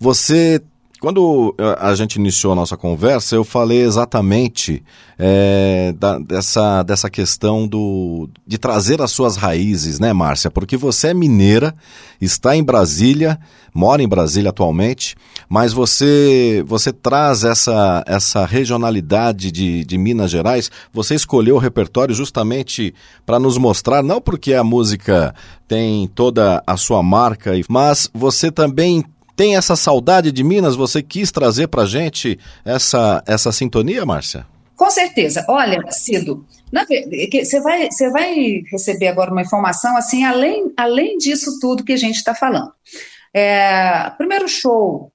Você 0.00 0.62
quando 1.02 1.52
eh, 1.58 1.78
a 1.80 1.96
gente 1.96 2.14
iniciou 2.14 2.52
a 2.52 2.54
nossa 2.54 2.76
conversa, 2.76 3.34
eu 3.34 3.42
falei 3.42 3.82
exatamente 3.82 4.84
é, 5.18 5.92
da, 5.98 6.16
dessa, 6.16 6.84
dessa 6.84 7.10
questão 7.10 7.66
do, 7.66 8.30
de 8.46 8.56
trazer 8.56 9.02
as 9.02 9.10
suas 9.10 9.34
raízes, 9.34 9.98
né, 9.98 10.12
Márcia? 10.12 10.48
Porque 10.48 10.76
você 10.76 11.08
é 11.08 11.14
mineira, 11.14 11.74
está 12.20 12.54
em 12.54 12.62
Brasília, 12.62 13.36
mora 13.74 14.00
em 14.00 14.06
Brasília 14.06 14.50
atualmente, 14.50 15.16
mas 15.48 15.72
você, 15.72 16.62
você 16.68 16.92
traz 16.92 17.42
essa, 17.42 18.04
essa 18.06 18.46
regionalidade 18.46 19.50
de, 19.50 19.84
de 19.84 19.98
Minas 19.98 20.30
Gerais. 20.30 20.70
Você 20.92 21.16
escolheu 21.16 21.56
o 21.56 21.58
repertório 21.58 22.14
justamente 22.14 22.94
para 23.26 23.40
nos 23.40 23.58
mostrar, 23.58 24.04
não 24.04 24.20
porque 24.20 24.54
a 24.54 24.62
música 24.62 25.34
tem 25.66 26.06
toda 26.06 26.62
a 26.64 26.76
sua 26.76 27.02
marca, 27.02 27.50
mas 27.68 28.08
você 28.14 28.52
também 28.52 29.04
tem 29.42 29.56
essa 29.56 29.74
saudade 29.74 30.30
de 30.30 30.44
Minas? 30.44 30.76
Você 30.76 31.02
quis 31.02 31.32
trazer 31.32 31.66
para 31.66 31.84
gente 31.84 32.38
essa, 32.64 33.24
essa 33.26 33.50
sintonia, 33.50 34.06
Márcia? 34.06 34.46
Com 34.76 34.88
certeza. 34.88 35.44
Olha, 35.48 35.82
Cido, 35.90 36.46
você 36.70 37.60
vai, 37.60 37.90
você 37.90 38.08
vai 38.10 38.62
receber 38.70 39.08
agora 39.08 39.32
uma 39.32 39.42
informação 39.42 39.96
assim, 39.96 40.24
além, 40.24 40.72
além 40.76 41.18
disso 41.18 41.58
tudo 41.60 41.82
que 41.82 41.92
a 41.92 41.96
gente 41.96 42.14
está 42.14 42.36
falando. 42.36 42.70
É, 43.34 44.12
primeiro 44.16 44.46
show 44.46 45.10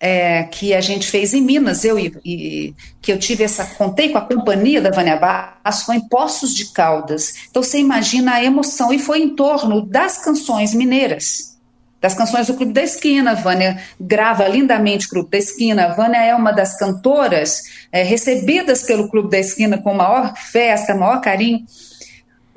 é, 0.00 0.44
que 0.44 0.72
a 0.72 0.80
gente 0.80 1.06
fez 1.06 1.34
em 1.34 1.42
Minas, 1.42 1.84
eu 1.84 1.98
e, 1.98 2.14
e, 2.24 2.74
que 3.02 3.12
eu 3.12 3.18
tive 3.18 3.44
essa, 3.44 3.66
contei 3.74 4.08
com 4.08 4.16
a 4.16 4.26
companhia 4.26 4.80
da 4.80 4.90
Vânia 4.90 5.18
Bass, 5.18 5.82
foi 5.82 5.96
em 5.96 6.08
Poços 6.08 6.54
de 6.54 6.72
Caldas. 6.72 7.46
Então 7.50 7.62
você 7.62 7.78
imagina 7.78 8.36
a 8.36 8.42
emoção, 8.42 8.90
e 8.90 8.98
foi 8.98 9.20
em 9.20 9.36
torno 9.36 9.82
das 9.82 10.16
canções 10.16 10.72
mineiras 10.72 11.55
das 12.00 12.14
canções 12.14 12.46
do 12.46 12.54
Clube 12.54 12.72
da 12.72 12.82
Esquina. 12.82 13.32
A 13.32 13.34
Vânia 13.34 13.80
grava 14.00 14.46
lindamente 14.46 15.06
o 15.06 15.10
Clube 15.10 15.30
da 15.30 15.38
Esquina. 15.38 15.86
A 15.86 15.94
Vânia 15.94 16.18
é 16.18 16.34
uma 16.34 16.52
das 16.52 16.78
cantoras 16.78 17.62
é, 17.90 18.02
recebidas 18.02 18.82
pelo 18.82 19.08
Clube 19.08 19.30
da 19.30 19.38
Esquina 19.38 19.78
com 19.78 19.94
maior 19.94 20.34
festa, 20.36 20.94
maior 20.94 21.20
carinho. 21.20 21.64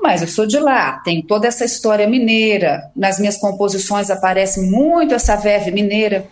Mas 0.01 0.21
eu 0.21 0.27
sou 0.27 0.45
de 0.45 0.57
lá, 0.57 0.99
tem 0.99 1.21
toda 1.21 1.47
essa 1.47 1.65
história 1.65 2.07
mineira. 2.07 2.89
Nas 2.95 3.19
minhas 3.19 3.37
composições 3.37 4.09
aparece 4.09 4.61
muito 4.61 5.13
essa 5.13 5.35
verve 5.35 5.71
mineira. 5.71 6.27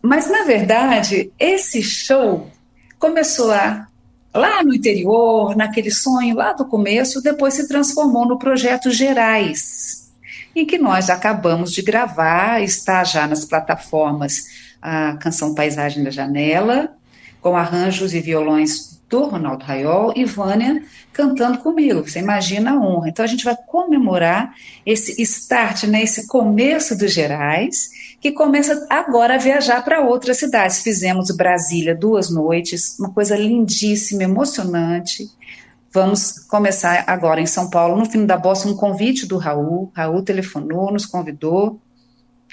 Mas, 0.00 0.30
na 0.30 0.44
verdade, 0.44 1.30
esse 1.38 1.82
show 1.82 2.48
começou 2.98 3.50
a, 3.52 3.86
lá 4.34 4.62
no 4.62 4.74
interior, 4.74 5.56
naquele 5.56 5.90
sonho 5.90 6.36
lá 6.36 6.52
do 6.52 6.66
começo, 6.66 7.22
depois 7.22 7.54
se 7.54 7.68
transformou 7.68 8.26
no 8.26 8.38
projeto 8.38 8.90
Gerais, 8.90 10.03
em 10.54 10.64
que 10.64 10.78
nós 10.78 11.10
acabamos 11.10 11.72
de 11.72 11.82
gravar, 11.82 12.62
está 12.62 13.02
já 13.04 13.26
nas 13.26 13.44
plataformas 13.44 14.44
a 14.80 15.16
canção 15.16 15.54
Paisagem 15.54 16.04
da 16.04 16.10
Janela, 16.10 16.92
com 17.40 17.56
arranjos 17.56 18.14
e 18.14 18.20
violões 18.20 18.94
do 19.08 19.24
Ronaldo 19.26 19.64
Raiol 19.64 20.12
e 20.16 20.24
Vânia 20.24 20.82
cantando 21.12 21.58
comigo. 21.58 22.08
Você 22.08 22.18
imagina 22.18 22.72
a 22.72 22.80
honra. 22.80 23.08
Então 23.08 23.24
a 23.24 23.28
gente 23.28 23.44
vai 23.44 23.56
comemorar 23.66 24.54
esse 24.84 25.20
start, 25.22 25.84
né, 25.84 26.02
esse 26.02 26.26
começo 26.26 26.96
dos 26.98 27.12
Gerais, 27.12 27.90
que 28.20 28.32
começa 28.32 28.86
agora 28.90 29.34
a 29.34 29.38
viajar 29.38 29.84
para 29.84 30.00
outras 30.00 30.38
cidades. 30.38 30.82
Fizemos 30.82 31.30
Brasília 31.30 31.94
duas 31.94 32.30
noites, 32.30 32.98
uma 32.98 33.12
coisa 33.12 33.36
lindíssima, 33.36 34.24
emocionante. 34.24 35.30
Vamos 35.94 36.40
começar 36.48 37.04
agora 37.06 37.40
em 37.40 37.46
São 37.46 37.70
Paulo, 37.70 37.96
no 37.96 38.04
fim 38.04 38.26
da 38.26 38.36
bossa, 38.36 38.66
um 38.66 38.74
convite 38.74 39.26
do 39.26 39.38
Raul. 39.38 39.92
Raul 39.94 40.24
telefonou, 40.24 40.92
nos 40.92 41.06
convidou. 41.06 41.80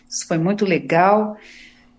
Isso 0.07 0.27
foi 0.27 0.37
muito 0.37 0.63
legal. 0.63 1.35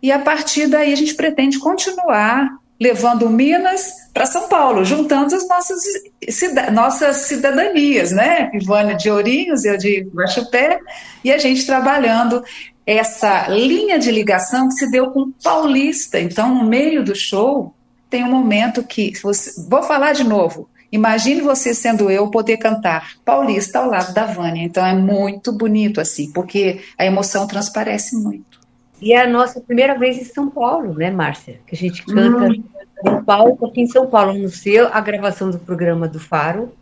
E 0.00 0.12
a 0.12 0.20
partir 0.20 0.68
daí 0.68 0.92
a 0.92 0.96
gente 0.96 1.16
pretende 1.16 1.58
continuar 1.58 2.48
levando 2.80 3.28
Minas 3.28 3.92
para 4.14 4.24
São 4.24 4.48
Paulo, 4.48 4.84
juntando 4.84 5.34
as 5.34 5.48
nossas, 5.48 5.80
cida 6.28 6.70
nossas 6.70 7.16
cidadanias, 7.16 8.12
né? 8.12 8.48
Ivana 8.54 8.94
de 8.94 9.10
Ourinhos, 9.10 9.64
eu 9.64 9.76
de 9.76 10.08
Guaxupé, 10.14 10.78
e 11.24 11.32
a 11.32 11.38
gente 11.38 11.66
trabalhando 11.66 12.40
essa 12.86 13.48
linha 13.48 13.98
de 13.98 14.12
ligação 14.12 14.68
que 14.68 14.74
se 14.74 14.88
deu 14.92 15.10
com 15.10 15.32
Paulista. 15.42 16.20
Então, 16.20 16.54
no 16.54 16.64
meio 16.64 17.04
do 17.04 17.16
show, 17.16 17.74
tem 18.08 18.22
um 18.22 18.30
momento 18.30 18.84
que. 18.84 19.12
Você, 19.20 19.60
vou 19.68 19.82
falar 19.82 20.12
de 20.12 20.22
novo. 20.22 20.68
Imagine 20.92 21.40
você 21.40 21.72
sendo 21.72 22.10
eu 22.10 22.28
poder 22.30 22.58
cantar 22.58 23.14
Paulista 23.24 23.78
ao 23.78 23.88
lado 23.88 24.12
da 24.12 24.26
Vânia. 24.26 24.62
Então 24.62 24.84
é 24.84 24.94
muito 24.94 25.50
bonito 25.50 26.00
assim, 26.00 26.30
porque 26.30 26.82
a 26.98 27.06
emoção 27.06 27.46
transparece 27.46 28.14
muito. 28.14 28.60
E 29.00 29.14
é 29.14 29.22
a 29.22 29.28
nossa 29.28 29.60
primeira 29.60 29.98
vez 29.98 30.18
em 30.18 30.24
São 30.24 30.50
Paulo, 30.50 30.94
né, 30.94 31.10
Márcia? 31.10 31.58
Que 31.66 31.74
a 31.74 31.78
gente 31.78 32.04
canta 32.04 32.44
hum. 32.44 32.62
no 33.02 33.24
palco 33.24 33.66
aqui 33.66 33.80
em 33.80 33.86
São 33.86 34.06
Paulo, 34.06 34.34
no 34.34 34.50
seu, 34.50 34.86
a 34.92 35.00
gravação 35.00 35.50
do 35.50 35.58
programa 35.58 36.06
do 36.06 36.20
Faro, 36.20 36.72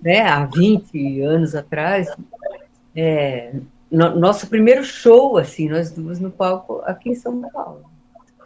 né, 0.00 0.20
há 0.20 0.46
20 0.46 1.20
anos 1.20 1.54
atrás. 1.54 2.08
É, 2.96 3.52
no, 3.90 4.18
nosso 4.18 4.46
primeiro 4.46 4.84
show, 4.84 5.36
assim, 5.36 5.68
nós 5.68 5.90
duas 5.90 6.20
no 6.20 6.30
palco 6.30 6.80
aqui 6.84 7.10
em 7.10 7.14
São 7.14 7.42
Paulo. 7.52 7.82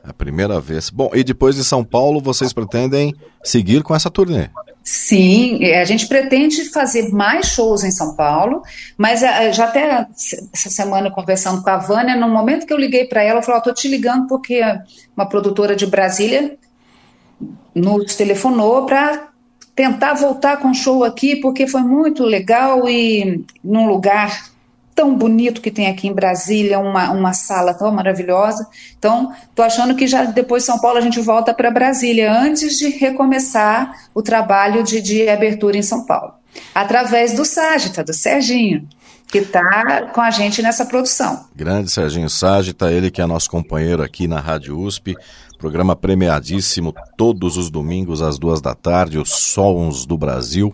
A 0.03 0.13
primeira 0.13 0.61
vez. 0.61 0.91
Bom, 0.91 1.11
e 1.15 1.23
depois 1.23 1.55
de 1.55 1.63
São 1.63 1.85
Paulo, 1.85 2.21
vocês 2.21 2.53
pretendem 2.53 3.15
seguir 3.45 3.83
com 3.83 3.95
essa 3.95 4.11
turnê? 4.11 4.49
Sim, 4.87 5.65
é, 5.65 5.81
a 5.81 5.85
gente 5.87 6.07
pretende 6.07 6.67
fazer 6.67 7.09
mais 7.09 7.47
shows 7.47 7.83
em 7.83 7.91
São 7.91 8.15
Paulo, 8.15 8.63
mas 8.99 9.23
é, 9.23 9.49
é, 9.49 9.53
já 9.53 9.65
até 9.65 10.07
essa 10.53 10.69
semana 10.69 11.11
conversando 11.11 11.63
com 11.63 11.71
a 11.71 11.79
Vânia, 11.79 12.15
no 12.15 12.29
momento 12.29 12.67
que 12.67 12.73
eu 12.73 12.77
liguei 12.77 13.07
para 13.07 13.23
ela, 13.23 13.37
ela 13.37 13.43
falou: 13.43 13.59
estou 13.59 13.73
te 13.73 13.89
ligando 13.89 14.27
porque 14.29 14.61
uma 15.17 15.27
produtora 15.27 15.75
de 15.75 15.87
Brasília 15.87 16.59
nos 17.75 18.15
telefonou 18.15 18.85
para 18.85 19.29
tentar 19.75 20.13
voltar 20.15 20.59
com 20.59 20.75
show 20.75 21.03
aqui, 21.03 21.37
porque 21.37 21.67
foi 21.67 21.81
muito 21.81 22.23
legal 22.23 22.87
e 22.87 23.43
num 23.65 23.87
lugar 23.87 24.51
tão 24.95 25.15
bonito 25.17 25.61
que 25.61 25.71
tem 25.71 25.89
aqui 25.89 26.07
em 26.07 26.13
Brasília, 26.13 26.79
uma, 26.79 27.11
uma 27.11 27.33
sala 27.33 27.75
tão 27.75 27.91
maravilhosa. 27.93 28.67
Então, 28.97 29.33
estou 29.49 29.65
achando 29.65 29.95
que 29.95 30.07
já 30.07 30.25
depois 30.25 30.63
de 30.63 30.67
São 30.67 30.79
Paulo 30.79 30.99
a 30.99 31.01
gente 31.01 31.21
volta 31.21 31.53
para 31.53 31.71
Brasília, 31.71 32.33
antes 32.33 32.79
de 32.79 32.89
recomeçar 32.89 34.09
o 34.15 34.23
trabalho 34.23 34.83
de, 34.83 35.01
de 35.01 35.29
abertura 35.29 35.77
em 35.77 35.83
São 35.83 36.07
Paulo. 36.07 36.35
Através 36.75 37.33
do 37.33 37.45
Ságita, 37.45 38.05
do 38.05 38.13
Serginho, 38.13 38.87
que 39.27 39.39
está 39.39 40.03
com 40.13 40.21
a 40.21 40.31
gente 40.31 40.63
nessa 40.63 40.87
produção. 40.87 41.47
Grande 41.57 41.91
Serginho 41.91 42.31
Ságita, 42.31 42.93
ele 42.93 43.11
que 43.11 43.21
é 43.21 43.27
nosso 43.27 43.51
companheiro 43.51 44.03
aqui 44.03 44.29
na 44.29 44.39
Rádio 44.39 44.79
USP, 44.79 45.17
programa 45.59 45.97
premiadíssimo 45.97 46.95
todos 47.17 47.57
os 47.57 47.69
domingos 47.69 48.23
às 48.23 48.39
duas 48.39 48.61
da 48.61 48.75
tarde, 48.75 49.19
os 49.19 49.31
Sons 49.31 50.07
do 50.07 50.17
Brasil. 50.17 50.73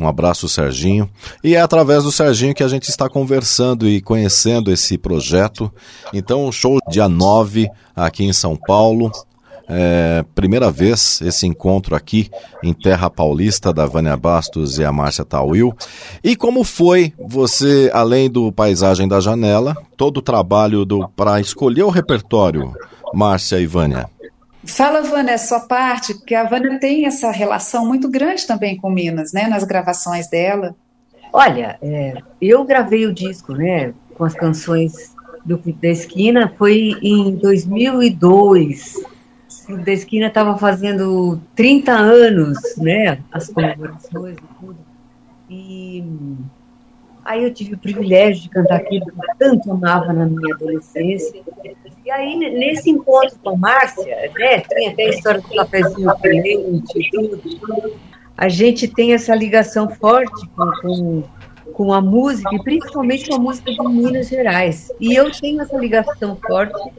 Um 0.00 0.08
abraço, 0.08 0.48
Serginho. 0.48 1.10
E 1.44 1.54
é 1.54 1.60
através 1.60 2.04
do 2.04 2.10
Serginho 2.10 2.54
que 2.54 2.62
a 2.62 2.68
gente 2.68 2.88
está 2.88 3.06
conversando 3.06 3.86
e 3.86 4.00
conhecendo 4.00 4.72
esse 4.72 4.96
projeto. 4.96 5.70
Então, 6.14 6.50
show 6.50 6.78
dia 6.88 7.06
9 7.06 7.68
aqui 7.94 8.24
em 8.24 8.32
São 8.32 8.56
Paulo. 8.56 9.12
É, 9.68 10.24
primeira 10.34 10.70
vez 10.70 11.20
esse 11.20 11.46
encontro 11.46 11.94
aqui 11.94 12.30
em 12.64 12.72
Terra 12.72 13.10
Paulista 13.10 13.74
da 13.74 13.84
Vânia 13.84 14.16
Bastos 14.16 14.78
e 14.78 14.84
a 14.84 14.90
Márcia 14.90 15.24
Tauil. 15.24 15.76
E 16.24 16.34
como 16.34 16.64
foi 16.64 17.12
você, 17.18 17.90
além 17.92 18.30
do 18.30 18.50
Paisagem 18.50 19.06
da 19.06 19.20
Janela, 19.20 19.76
todo 19.98 20.16
o 20.16 20.22
trabalho 20.22 20.86
para 21.14 21.42
escolher 21.42 21.82
o 21.82 21.90
repertório, 21.90 22.74
Márcia 23.12 23.60
e 23.60 23.66
Vânia? 23.66 24.08
Fala, 24.64 25.00
Vânia, 25.02 25.34
a 25.34 25.38
sua 25.38 25.60
parte, 25.60 26.14
porque 26.14 26.34
a 26.34 26.44
Vânia 26.44 26.78
tem 26.78 27.06
essa 27.06 27.30
relação 27.30 27.86
muito 27.86 28.10
grande 28.10 28.46
também 28.46 28.76
com 28.76 28.90
Minas, 28.90 29.32
né, 29.32 29.46
nas 29.48 29.64
gravações 29.64 30.28
dela. 30.28 30.74
Olha, 31.32 31.78
é, 31.80 32.14
eu 32.40 32.64
gravei 32.64 33.06
o 33.06 33.14
disco, 33.14 33.54
né, 33.54 33.94
com 34.14 34.24
as 34.24 34.34
canções 34.34 35.14
do 35.44 35.56
Clube 35.56 35.80
da 35.80 35.88
Esquina, 35.88 36.52
foi 36.58 36.92
em 37.02 37.36
2002. 37.36 38.96
O 38.96 39.66
Clube 39.66 39.84
da 39.84 39.92
Esquina 39.92 40.26
estava 40.26 40.58
fazendo 40.58 41.40
30 41.54 41.92
anos, 41.92 42.58
né, 42.76 43.20
as 43.32 43.48
comemorações 43.48 44.36
e 44.36 44.60
tudo. 44.60 44.76
E 45.48 46.04
aí 47.24 47.44
eu 47.44 47.54
tive 47.54 47.74
o 47.74 47.78
privilégio 47.78 48.42
de 48.42 48.50
cantar 48.50 48.76
aquilo 48.76 49.06
que 49.06 49.12
eu 49.12 49.36
tanto 49.38 49.72
amava 49.72 50.12
na 50.12 50.26
minha 50.26 50.54
adolescência. 50.54 51.42
E 52.10 52.12
aí, 52.12 52.36
nesse 52.36 52.90
encontro 52.90 53.38
com 53.40 53.50
a 53.50 53.56
Márcia, 53.56 54.32
né, 54.36 54.60
tem 54.68 54.88
até 54.88 55.04
a 55.04 55.08
história 55.10 55.40
do 55.40 55.48
cafezinho 55.48 56.12
quente 56.20 56.98
e 56.98 57.08
tudo, 57.08 57.40
a 58.36 58.48
gente 58.48 58.88
tem 58.88 59.14
essa 59.14 59.32
ligação 59.32 59.88
forte 59.88 60.44
com, 60.56 60.72
com, 60.82 61.22
com 61.72 61.92
a 61.92 62.00
música, 62.00 62.52
e 62.52 62.60
principalmente 62.64 63.28
com 63.28 63.36
a 63.36 63.38
música 63.38 63.70
de 63.70 63.88
Minas 63.88 64.26
Gerais. 64.26 64.90
E 64.98 65.14
eu 65.14 65.30
tenho 65.30 65.62
essa 65.62 65.78
ligação 65.78 66.36
forte 66.48 66.90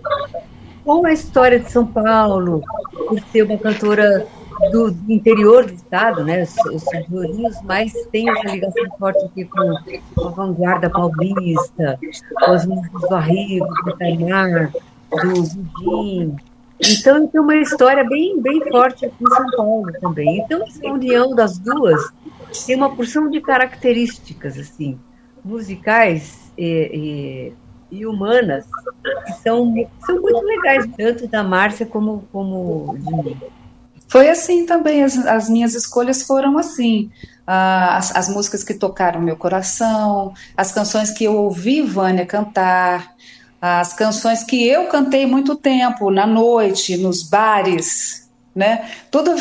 com 0.86 1.06
a 1.06 1.12
história 1.12 1.60
de 1.60 1.70
São 1.70 1.86
Paulo, 1.86 2.64
por 2.94 3.20
ser 3.34 3.44
uma 3.44 3.58
cantora 3.58 4.26
do, 4.72 4.96
interior 5.10 5.66
do 5.66 5.74
estado, 5.74 6.24
né, 6.24 6.44
os, 6.44 6.56
os 6.72 7.62
mas 7.66 7.92
tem 8.14 8.30
essa 8.30 8.48
ligação 8.48 8.86
forte 8.98 9.26
aqui 9.26 9.44
com, 9.44 10.26
a 10.26 10.30
vanguarda 10.30 10.90
paulista, 10.90 12.00
com 12.46 12.52
as 12.52 12.66
músicas 12.66 13.02
do 13.02 13.14
Arrigo, 13.14 13.68
do 13.84 13.98
Tainar, 13.98 14.72
do 15.12 15.44
Budim. 15.84 16.36
Então 16.80 17.28
tem 17.28 17.40
uma 17.40 17.56
história 17.58 18.04
bem, 18.04 18.42
bem 18.42 18.60
forte 18.70 19.06
aqui 19.06 19.24
em 19.24 19.36
São 19.36 19.46
Paulo 19.56 19.92
também. 20.00 20.40
Então 20.40 20.64
essa 20.64 20.88
união 20.88 21.36
das 21.36 21.60
duas 21.60 22.02
tem 22.66 22.76
uma 22.76 22.96
porção 22.96 23.30
de 23.30 23.40
características 23.40 24.58
assim 24.58 24.98
musicais 25.44 26.52
e, 26.58 27.54
e, 27.92 28.00
e 28.00 28.06
humanas 28.06 28.66
que 29.26 29.34
são, 29.44 29.74
são 30.06 30.22
muito 30.22 30.42
legais, 30.42 30.88
tanto 30.98 31.28
da 31.28 31.44
Márcia 31.44 31.86
como, 31.86 32.28
como 32.32 32.98
de 32.98 33.12
mim. 33.12 33.38
Foi 34.08 34.30
assim 34.30 34.66
também, 34.66 35.04
as, 35.04 35.18
as 35.26 35.50
minhas 35.50 35.74
escolhas 35.74 36.24
foram 36.24 36.58
assim. 36.58 37.10
Uh, 37.48 37.92
as, 37.92 38.16
as, 38.16 38.30
músicas 38.30 38.64
que 38.64 38.74
tocaram 38.74 39.22
meu 39.22 39.36
coração, 39.36 40.34
as 40.56 40.72
canções 40.72 41.12
que 41.12 41.24
eu 41.24 41.36
ouvi 41.36 41.82
Vânia 41.82 42.26
cantar, 42.26 43.16
as 43.62 43.94
canções 43.94 44.44
que 44.44 44.68
eu 44.68 44.88
cantei 44.88 45.28
muito 45.28 45.56
tempo, 45.56 46.10
na 46.10 46.26
noite, 46.26 46.98
nos 46.98 47.22
bares, 47.22 48.22
né? 48.56 48.90
Tudo 49.10 49.34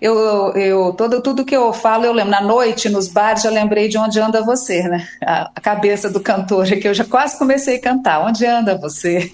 eu, 0.00 0.52
eu 0.54 0.92
todo 0.94 1.20
tudo 1.20 1.44
que 1.44 1.54
eu 1.54 1.72
falo 1.74 2.06
eu 2.06 2.12
lembro 2.12 2.30
na 2.30 2.40
noite 2.40 2.88
nos 2.88 3.06
bares 3.06 3.42
já 3.42 3.50
lembrei 3.50 3.86
de 3.86 3.98
onde 3.98 4.18
anda 4.18 4.42
você, 4.42 4.82
né? 4.84 5.06
A, 5.22 5.50
a 5.54 5.60
cabeça 5.60 6.08
do 6.08 6.20
cantor 6.20 6.66
que 6.66 6.88
eu 6.88 6.94
já 6.94 7.04
quase 7.04 7.38
comecei 7.38 7.76
a 7.76 7.80
cantar. 7.80 8.24
Onde 8.24 8.46
anda 8.46 8.78
você? 8.78 9.30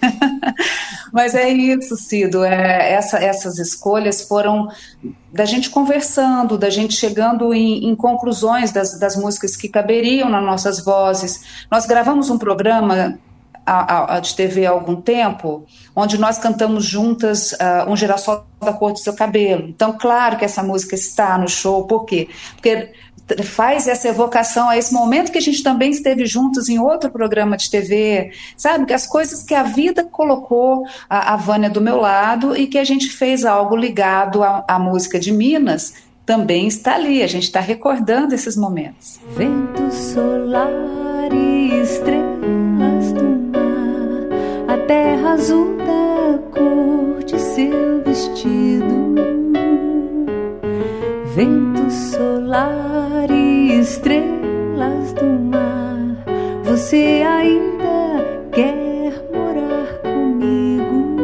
Mas 1.12 1.34
é 1.34 1.48
isso, 1.50 1.94
Cido. 1.96 2.42
É, 2.42 2.94
essa, 2.94 3.18
essas 3.18 3.58
escolhas 3.58 4.22
foram 4.22 4.68
da 5.32 5.44
gente 5.44 5.70
conversando, 5.70 6.58
da 6.58 6.70
gente 6.70 6.94
chegando 6.94 7.52
em, 7.54 7.88
em 7.88 7.94
conclusões 7.94 8.72
das, 8.72 8.98
das 8.98 9.14
músicas 9.14 9.54
que 9.54 9.68
caberiam 9.68 10.28
nas 10.28 10.42
nossas 10.42 10.82
vozes. 10.82 11.66
Nós 11.70 11.86
gravamos 11.86 12.30
um 12.30 12.38
programa 12.38 13.18
a, 13.64 14.16
a, 14.16 14.20
de 14.20 14.34
TV 14.34 14.66
há 14.66 14.70
algum 14.70 14.96
tempo, 15.00 15.64
onde 15.94 16.18
nós 16.18 16.38
cantamos 16.38 16.84
juntas 16.84 17.52
uh, 17.52 17.88
Um 17.88 17.96
Girassol 17.96 18.44
da 18.60 18.72
Cor 18.72 18.92
do 18.92 18.98
Seu 18.98 19.14
Cabelo. 19.14 19.68
Então, 19.68 19.96
claro 19.98 20.36
que 20.36 20.44
essa 20.44 20.62
música 20.62 20.94
está 20.94 21.38
no 21.38 21.48
show, 21.48 21.86
por 21.86 22.04
quê? 22.04 22.28
Porque 22.54 22.92
faz 23.44 23.86
essa 23.86 24.08
evocação 24.08 24.68
a 24.68 24.76
esse 24.76 24.92
momento 24.92 25.30
que 25.30 25.38
a 25.38 25.42
gente 25.42 25.62
também 25.62 25.90
esteve 25.90 26.26
juntos 26.26 26.68
em 26.68 26.78
outro 26.78 27.10
programa 27.10 27.56
de 27.56 27.70
TV, 27.70 28.32
sabe? 28.56 28.84
Que 28.84 28.92
as 28.92 29.06
coisas 29.06 29.42
que 29.42 29.54
a 29.54 29.62
vida 29.62 30.04
colocou 30.04 30.84
a, 31.08 31.34
a 31.34 31.36
Vânia 31.36 31.70
do 31.70 31.80
meu 31.80 31.98
lado 31.98 32.56
e 32.56 32.66
que 32.66 32.78
a 32.78 32.84
gente 32.84 33.08
fez 33.08 33.44
algo 33.44 33.76
ligado 33.76 34.42
à, 34.42 34.78
música 34.78 35.18
de 35.18 35.32
Minas 35.32 35.94
também 36.26 36.66
está 36.66 36.94
ali. 36.94 37.22
A 37.22 37.26
gente 37.26 37.44
está 37.44 37.60
recordando 37.60 38.34
esses 38.34 38.56
momentos. 38.56 39.20
Vento 39.36 39.90
solar 39.92 41.32
e 41.32 41.80
estrelas 41.82 42.51
terra 44.92 45.30
azul 45.30 45.74
da 45.78 46.38
cor 46.54 47.24
de 47.24 47.38
seu 47.40 48.02
vestido. 48.04 49.14
Vento 51.34 51.90
solar 51.90 53.30
e 53.30 53.80
estrelas 53.80 55.14
do 55.14 55.24
mar, 55.24 56.24
você 56.62 57.24
ainda 57.26 58.50
quer 58.52 59.14
morar 59.32 59.88
comigo? 60.02 61.16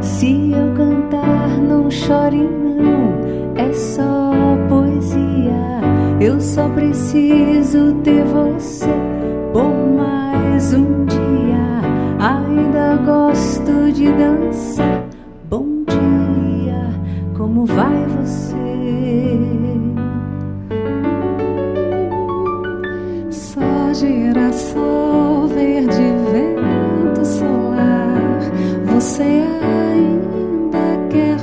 Se 0.00 0.52
eu 0.52 0.68
cantar, 0.76 1.58
não 1.58 1.90
chore, 1.90 2.38
não, 2.38 3.56
é 3.56 3.72
só 3.72 4.30
poesia. 4.68 5.64
Eu 6.20 6.40
só 6.40 6.68
preciso 6.68 7.94
ter 8.04 8.22
você 8.26 8.55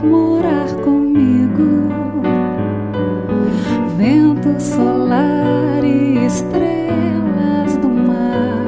morar 0.04 0.68
comigo? 0.82 1.90
Vento 3.98 4.62
solar 4.62 5.84
e 5.84 6.26
estrelas 6.26 7.78
do 7.78 7.90
mar. 7.90 8.66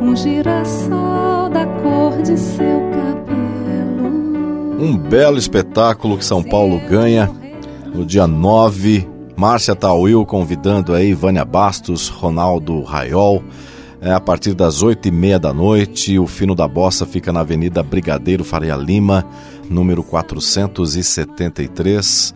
Um 0.00 0.16
girassol 0.16 1.50
da 1.50 1.66
cor 1.66 2.22
de 2.22 2.38
seu 2.38 2.80
cabelo. 2.90 4.12
Um 4.80 4.96
belo 4.96 5.38
espetáculo 5.38 6.16
que 6.16 6.24
São 6.24 6.42
Paulo 6.42 6.80
ganha 6.88 7.30
no 7.94 8.04
dia 8.04 8.26
9. 8.26 9.08
Márcia 9.36 9.74
Tauil 9.74 10.24
convidando 10.24 10.94
aí 10.94 11.14
Vânia 11.14 11.44
Bastos, 11.44 12.08
Ronaldo 12.08 12.82
Raiol. 12.82 13.42
É, 14.00 14.12
a 14.12 14.20
partir 14.20 14.52
das 14.52 14.82
oito 14.82 15.06
e 15.06 15.12
meia 15.12 15.38
da 15.38 15.54
noite, 15.54 16.18
o 16.18 16.26
Fino 16.26 16.56
da 16.56 16.66
Bossa 16.66 17.06
fica 17.06 17.32
na 17.32 17.38
Avenida 17.40 17.84
Brigadeiro 17.84 18.42
Faria 18.42 18.74
Lima, 18.74 19.24
número 19.72 20.04
473. 20.04 22.34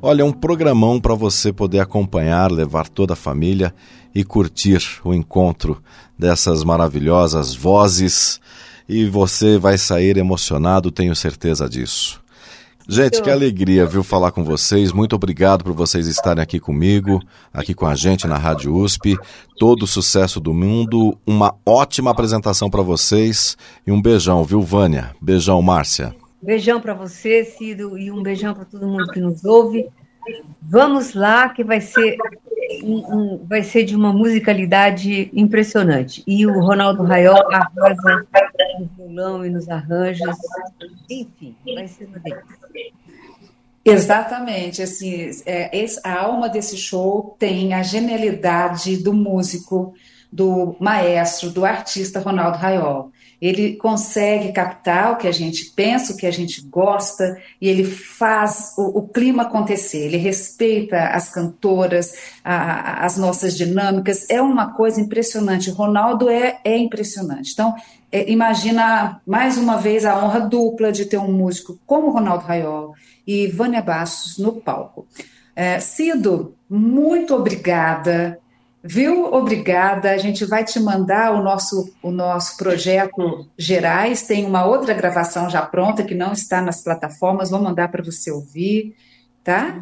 Olha, 0.00 0.24
um 0.24 0.32
programão 0.32 0.98
para 1.00 1.14
você 1.14 1.52
poder 1.52 1.80
acompanhar, 1.80 2.50
levar 2.50 2.88
toda 2.88 3.12
a 3.12 3.16
família 3.16 3.74
e 4.14 4.24
curtir 4.24 4.80
o 5.04 5.12
encontro 5.12 5.82
dessas 6.18 6.64
maravilhosas 6.64 7.54
vozes. 7.54 8.40
E 8.88 9.04
você 9.04 9.58
vai 9.58 9.76
sair 9.76 10.16
emocionado, 10.16 10.90
tenho 10.90 11.14
certeza 11.14 11.68
disso. 11.68 12.18
Gente, 12.90 13.20
que 13.20 13.30
alegria, 13.30 13.84
viu, 13.84 14.02
falar 14.02 14.30
com 14.30 14.42
vocês. 14.42 14.92
Muito 14.92 15.14
obrigado 15.14 15.62
por 15.62 15.74
vocês 15.74 16.06
estarem 16.06 16.42
aqui 16.42 16.58
comigo, 16.58 17.20
aqui 17.52 17.74
com 17.74 17.86
a 17.86 17.94
gente 17.94 18.26
na 18.26 18.38
Rádio 18.38 18.74
USP. 18.74 19.14
Todo 19.58 19.82
o 19.82 19.86
sucesso 19.86 20.40
do 20.40 20.54
mundo, 20.54 21.14
uma 21.26 21.54
ótima 21.66 22.10
apresentação 22.10 22.70
para 22.70 22.80
vocês 22.80 23.58
e 23.86 23.92
um 23.92 24.00
beijão, 24.00 24.42
viu, 24.42 24.62
Vânia? 24.62 25.14
Beijão, 25.20 25.60
Márcia. 25.60 26.16
Beijão 26.40 26.80
para 26.80 26.94
você, 26.94 27.44
Cido, 27.44 27.98
e 27.98 28.10
um 28.10 28.22
beijão 28.22 28.54
para 28.54 28.64
todo 28.64 28.86
mundo 28.86 29.08
que 29.08 29.20
nos 29.20 29.44
ouve. 29.44 29.88
Vamos 30.62 31.14
lá, 31.14 31.48
que 31.48 31.64
vai 31.64 31.80
ser, 31.80 32.16
um- 32.84 33.16
um- 33.16 33.44
vai 33.44 33.62
ser 33.62 33.84
de 33.84 33.96
uma 33.96 34.12
musicalidade 34.12 35.30
impressionante. 35.32 36.22
E 36.26 36.46
o 36.46 36.60
Ronaldo 36.60 37.02
Raiol 37.02 37.50
arrasa 37.52 38.26
no 38.78 38.86
violão 38.96 39.44
e 39.44 39.50
nos 39.50 39.68
arranjos. 39.68 40.36
Enfim, 41.10 41.56
vai 41.74 41.88
ser 41.88 42.04
uma 42.04 42.18
delícia. 42.18 42.58
Exatamente, 43.84 44.82
assim, 44.82 45.30
é, 45.46 45.70
a 46.04 46.20
alma 46.20 46.48
desse 46.48 46.76
show 46.76 47.34
tem 47.38 47.72
a 47.72 47.82
genialidade 47.82 48.98
do 48.98 49.14
músico, 49.14 49.94
do 50.30 50.76
maestro, 50.78 51.50
do 51.50 51.64
artista 51.64 52.20
Ronaldo 52.20 52.58
Raiol. 52.58 53.10
Ele 53.40 53.76
consegue 53.76 54.52
captar 54.52 55.12
o 55.12 55.16
que 55.16 55.28
a 55.28 55.32
gente 55.32 55.66
pensa, 55.76 56.12
o 56.12 56.16
que 56.16 56.26
a 56.26 56.30
gente 56.30 56.60
gosta, 56.62 57.40
e 57.60 57.68
ele 57.68 57.84
faz 57.84 58.74
o, 58.76 58.98
o 58.98 59.08
clima 59.08 59.44
acontecer. 59.44 60.06
Ele 60.06 60.16
respeita 60.16 60.98
as 61.10 61.28
cantoras, 61.28 62.14
a- 62.44 62.54
a- 63.02 63.04
as 63.04 63.16
nossas 63.16 63.56
dinâmicas. 63.56 64.28
É 64.28 64.42
uma 64.42 64.72
coisa 64.74 65.00
impressionante. 65.00 65.70
O 65.70 65.74
Ronaldo 65.74 66.28
é, 66.28 66.58
é 66.64 66.76
impressionante. 66.76 67.52
Então, 67.52 67.74
é, 68.10 68.30
imagina 68.30 69.20
mais 69.26 69.56
uma 69.56 69.76
vez 69.76 70.04
a 70.04 70.18
honra 70.24 70.40
dupla 70.40 70.90
de 70.90 71.04
ter 71.04 71.18
um 71.18 71.30
músico 71.32 71.78
como 71.86 72.10
Ronaldo 72.10 72.44
Raiol 72.44 72.94
e 73.26 73.46
Vânia 73.46 73.82
Bastos 73.82 74.38
no 74.38 74.52
palco. 74.54 75.06
É, 75.54 75.78
Cido, 75.80 76.54
muito 76.70 77.34
obrigada, 77.34 78.38
viu? 78.82 79.32
Obrigada. 79.32 80.10
A 80.10 80.18
gente 80.18 80.44
vai 80.44 80.64
te 80.64 80.78
mandar 80.80 81.32
o 81.32 81.42
nosso, 81.42 81.92
o 82.02 82.10
nosso 82.10 82.56
projeto 82.56 83.46
Gerais. 83.56 84.22
Tem 84.26 84.44
uma 84.44 84.64
outra 84.64 84.94
gravação 84.94 85.48
já 85.50 85.62
pronta 85.62 86.02
que 86.04 86.14
não 86.14 86.32
está 86.32 86.60
nas 86.60 86.82
plataformas. 86.82 87.50
Vou 87.50 87.60
mandar 87.60 87.88
para 87.88 88.02
você 88.02 88.30
ouvir, 88.30 88.94
tá? 89.44 89.80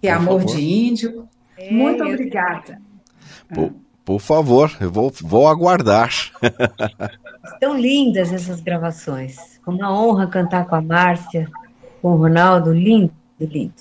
Que 0.00 0.08
é 0.08 0.12
Por 0.14 0.18
Amor 0.22 0.40
favor. 0.42 0.54
de 0.56 0.62
Índio. 0.64 1.28
Muito 1.70 2.02
eu- 2.04 2.08
obrigada. 2.10 2.80
Por, 3.54 3.72
por 4.04 4.20
favor, 4.20 4.76
eu 4.80 4.90
vou, 4.90 5.12
vou 5.22 5.48
aguardar. 5.48 6.10
Estão 7.54 7.78
lindas 7.78 8.32
essas 8.32 8.60
gravações. 8.60 9.36
Uma 9.66 9.92
honra 9.92 10.26
cantar 10.28 10.66
com 10.66 10.74
a 10.76 10.80
Márcia, 10.80 11.48
com 12.02 12.12
o 12.12 12.16
Ronaldo. 12.16 12.72
Lindo, 12.72 13.12
lindo. 13.40 13.72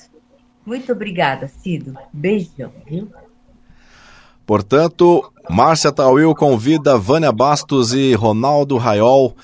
Muito 0.65 0.91
obrigada, 0.91 1.47
Cido. 1.47 1.95
Beijão, 2.11 2.71
viu? 2.87 3.07
Portanto, 4.45 5.31
Márcia 5.49 5.91
Tauil 5.91 6.33
convida 6.35 6.97
Vânia 6.97 7.31
Bastos 7.31 7.93
e 7.93 8.13
Ronaldo 8.13 8.77
Raiol 8.77 9.35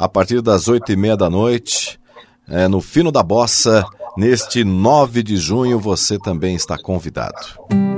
a 0.00 0.08
partir 0.08 0.40
das 0.40 0.66
oito 0.66 0.90
e 0.90 0.96
meia 0.96 1.14
da 1.14 1.28
noite, 1.28 2.00
é, 2.48 2.66
no 2.66 2.80
Fino 2.80 3.12
da 3.12 3.22
Bossa, 3.22 3.84
neste 4.16 4.64
9 4.64 5.22
de 5.22 5.36
junho, 5.36 5.78
você 5.78 6.18
também 6.18 6.54
está 6.54 6.78
convidado. 6.82 7.89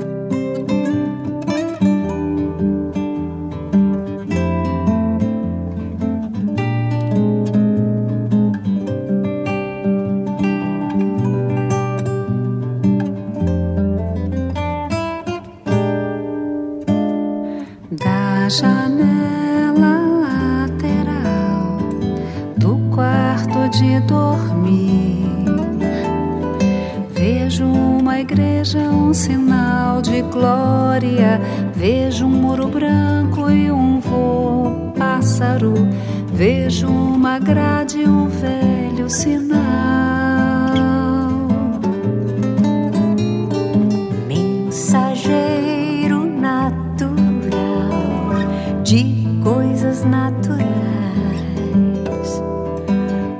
De 48.92 49.40
coisas 49.42 50.04
naturais. 50.04 50.68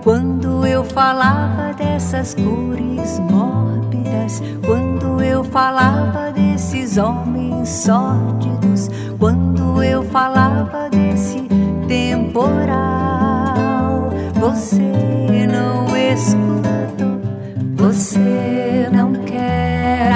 Quando 0.03 0.67
eu 0.67 0.83
falava 0.83 1.75
dessas 1.75 2.35
cores 2.35 3.19
mórbidas, 3.31 4.43
quando 4.65 5.23
eu 5.23 5.45
falava 5.45 6.33
desses 6.33 6.97
homens 6.97 7.69
sórdidos, 7.69 8.89
quando 9.19 9.83
eu 9.83 10.03
falava 10.05 10.89
desse 10.89 11.43
temporal, 11.87 13.29
você 14.37 14.81
não 15.53 15.95
escutou, 15.95 17.21
Você 17.77 18.89
não 18.91 19.13
quer 19.25 20.13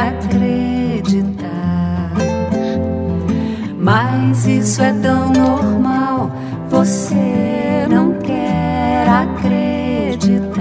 isso 4.67 4.83
é 4.83 4.93
tão 4.95 5.33
normal. 5.33 6.33
Você 6.69 7.87
não 7.89 8.15
quer 8.15 9.09
acreditar 9.09 10.57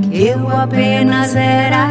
que 0.00 0.28
eu 0.28 0.48
apenas 0.48 1.34
era 1.34 1.88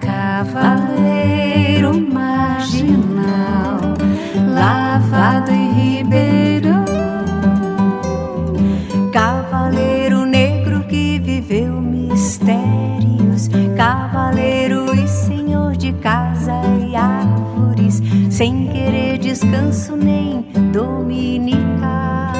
cavaleiro 0.00 2.00
marginal, 2.10 3.78
lavado 4.54 5.50
em 5.50 5.98
ribeirão, 5.98 6.86
cavaleiro 9.12 10.24
negro 10.24 10.82
que 10.84 11.18
viveu 11.18 11.78
mistérios, 11.82 13.50
cavaleiro 13.76 14.94
e 14.94 15.06
senhor 15.06 15.76
de 15.76 15.92
casa 15.92 16.75
descanso 19.36 19.94
nem 19.94 20.40
dominical. 20.72 22.32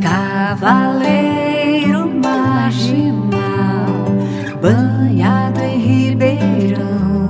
Cavaleiro 0.00 2.08
marginal, 2.22 4.06
banhado 4.62 5.60
em 5.60 5.80
Ribeirão. 5.80 7.28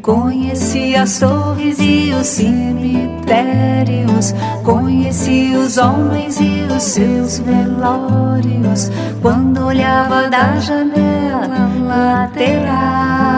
Conheci 0.00 0.94
as 0.94 1.18
torres 1.18 1.80
e 1.80 2.12
os 2.12 2.28
cemitérios, 2.28 4.32
conheci 4.62 5.56
os 5.56 5.76
homens 5.76 6.38
e 6.38 6.68
os 6.72 6.84
seus 6.84 7.40
velórios. 7.40 8.92
Quando 9.20 9.66
olhava 9.66 10.30
da 10.30 10.56
janela 10.60 11.68
lateral 11.82 13.37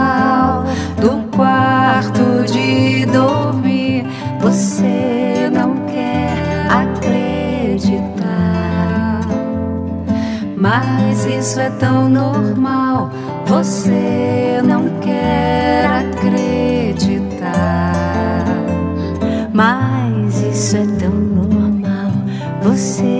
de 2.50 3.06
dormir, 3.06 4.04
você 4.40 5.50
não 5.52 5.74
quer 5.86 6.66
acreditar. 6.68 8.20
Mas 10.56 11.24
isso 11.26 11.60
é 11.60 11.70
tão 11.70 12.08
normal, 12.08 13.10
você 13.46 14.60
não 14.64 14.88
quer 15.00 15.86
acreditar. 15.86 17.20
Mas 19.52 20.42
isso 20.42 20.76
é 20.76 20.86
tão 20.98 21.10
normal, 21.10 22.12
você 22.62 23.19